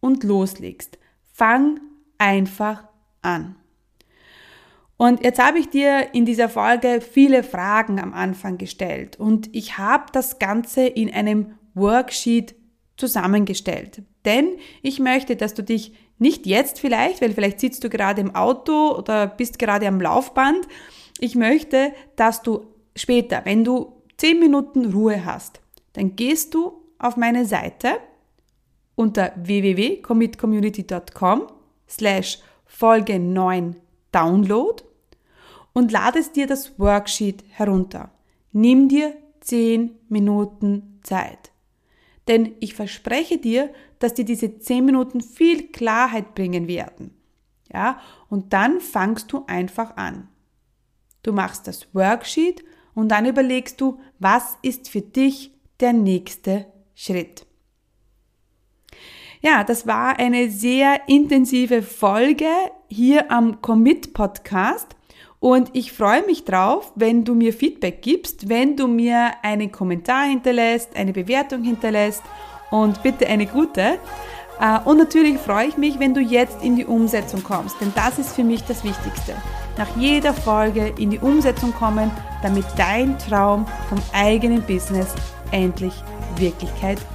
und 0.05 0.23
loslegst. 0.23 0.99
Fang 1.33 1.81
einfach 2.19 2.83
an. 3.23 3.55
Und 4.97 5.23
jetzt 5.23 5.43
habe 5.43 5.57
ich 5.57 5.67
dir 5.69 6.13
in 6.13 6.25
dieser 6.25 6.47
Folge 6.47 7.01
viele 7.01 7.43
Fragen 7.43 7.99
am 7.99 8.13
Anfang 8.13 8.57
gestellt 8.57 9.19
und 9.19 9.53
ich 9.53 9.77
habe 9.77 10.05
das 10.13 10.39
Ganze 10.39 10.85
in 10.85 11.11
einem 11.11 11.55
Worksheet 11.73 12.55
zusammengestellt. 12.95 14.03
Denn 14.23 14.47
ich 14.83 14.99
möchte, 14.99 15.35
dass 15.35 15.53
du 15.53 15.63
dich 15.63 15.93
nicht 16.17 16.45
jetzt 16.45 16.79
vielleicht, 16.79 17.21
weil 17.21 17.33
vielleicht 17.33 17.59
sitzt 17.59 17.83
du 17.83 17.89
gerade 17.89 18.21
im 18.21 18.35
Auto 18.35 18.95
oder 18.95 19.27
bist 19.27 19.59
gerade 19.59 19.87
am 19.87 19.99
Laufband. 19.99 20.65
Ich 21.19 21.35
möchte, 21.35 21.93
dass 22.15 22.41
du 22.41 22.67
später, 22.95 23.41
wenn 23.43 23.65
du 23.65 24.01
10 24.17 24.39
Minuten 24.39 24.93
Ruhe 24.93 25.25
hast, 25.25 25.59
dann 25.93 26.15
gehst 26.15 26.53
du 26.53 26.83
auf 26.99 27.17
meine 27.17 27.45
Seite 27.45 27.97
unter 28.95 29.33
www.commitcommunity.com 29.35 31.47
slash 31.87 32.39
Folge 32.65 33.19
9 33.19 33.75
Download 34.11 34.83
und 35.73 35.91
ladest 35.91 36.35
dir 36.35 36.47
das 36.47 36.79
Worksheet 36.79 37.43
herunter. 37.49 38.11
Nimm 38.51 38.87
dir 38.87 39.13
10 39.41 39.91
Minuten 40.09 40.99
Zeit. 41.03 41.51
Denn 42.27 42.55
ich 42.59 42.73
verspreche 42.73 43.37
dir, 43.37 43.71
dass 43.99 44.13
dir 44.13 44.25
diese 44.25 44.57
10 44.57 44.85
Minuten 44.85 45.21
viel 45.21 45.71
Klarheit 45.71 46.33
bringen 46.33 46.67
werden. 46.67 47.11
Ja, 47.71 47.99
und 48.29 48.53
dann 48.53 48.79
fangst 48.79 49.31
du 49.31 49.43
einfach 49.47 49.97
an. 49.97 50.29
Du 51.23 51.33
machst 51.33 51.67
das 51.67 51.93
Worksheet 51.93 52.63
und 52.93 53.09
dann 53.09 53.25
überlegst 53.25 53.81
du, 53.81 53.99
was 54.19 54.57
ist 54.61 54.89
für 54.89 55.01
dich 55.01 55.51
der 55.79 55.93
nächste 55.93 56.67
Schritt. 56.93 57.44
Ja, 59.45 59.63
das 59.63 59.85
war 59.85 60.17
eine 60.17 60.49
sehr 60.49 61.01
intensive 61.05 61.83
Folge 61.83 62.47
hier 62.87 63.31
am 63.31 63.61
Commit 63.61 64.11
Podcast. 64.11 64.95
Und 65.39 65.69
ich 65.73 65.91
freue 65.91 66.25
mich 66.25 66.45
drauf, 66.45 66.91
wenn 66.95 67.23
du 67.23 67.35
mir 67.35 67.53
Feedback 67.53 68.01
gibst, 68.01 68.49
wenn 68.49 68.75
du 68.75 68.87
mir 68.87 69.33
einen 69.43 69.71
Kommentar 69.71 70.23
hinterlässt, 70.23 70.95
eine 70.95 71.13
Bewertung 71.13 71.63
hinterlässt 71.63 72.23
und 72.71 73.03
bitte 73.03 73.27
eine 73.27 73.45
gute. 73.45 73.99
Äh, 74.59 74.79
und 74.83 74.97
natürlich 74.97 75.37
freue 75.37 75.67
ich 75.67 75.77
mich, 75.77 75.99
wenn 75.99 76.15
du 76.15 76.21
jetzt 76.21 76.63
in 76.63 76.75
die 76.75 76.85
Umsetzung 76.85 77.43
kommst, 77.43 77.79
denn 77.79 77.93
das 77.93 78.17
ist 78.17 78.33
für 78.33 78.43
mich 78.43 78.63
das 78.63 78.83
Wichtigste. 78.83 79.35
Nach 79.77 79.95
jeder 79.95 80.33
Folge 80.33 80.91
in 80.97 81.11
die 81.11 81.19
Umsetzung 81.19 81.71
kommen, 81.71 82.09
damit 82.41 82.65
dein 82.77 83.15
Traum 83.19 83.67
vom 83.89 83.99
eigenen 84.11 84.63
Business 84.63 85.13
endlich 85.51 85.93
Wirklichkeit 86.35 86.97
wird. 86.97 87.14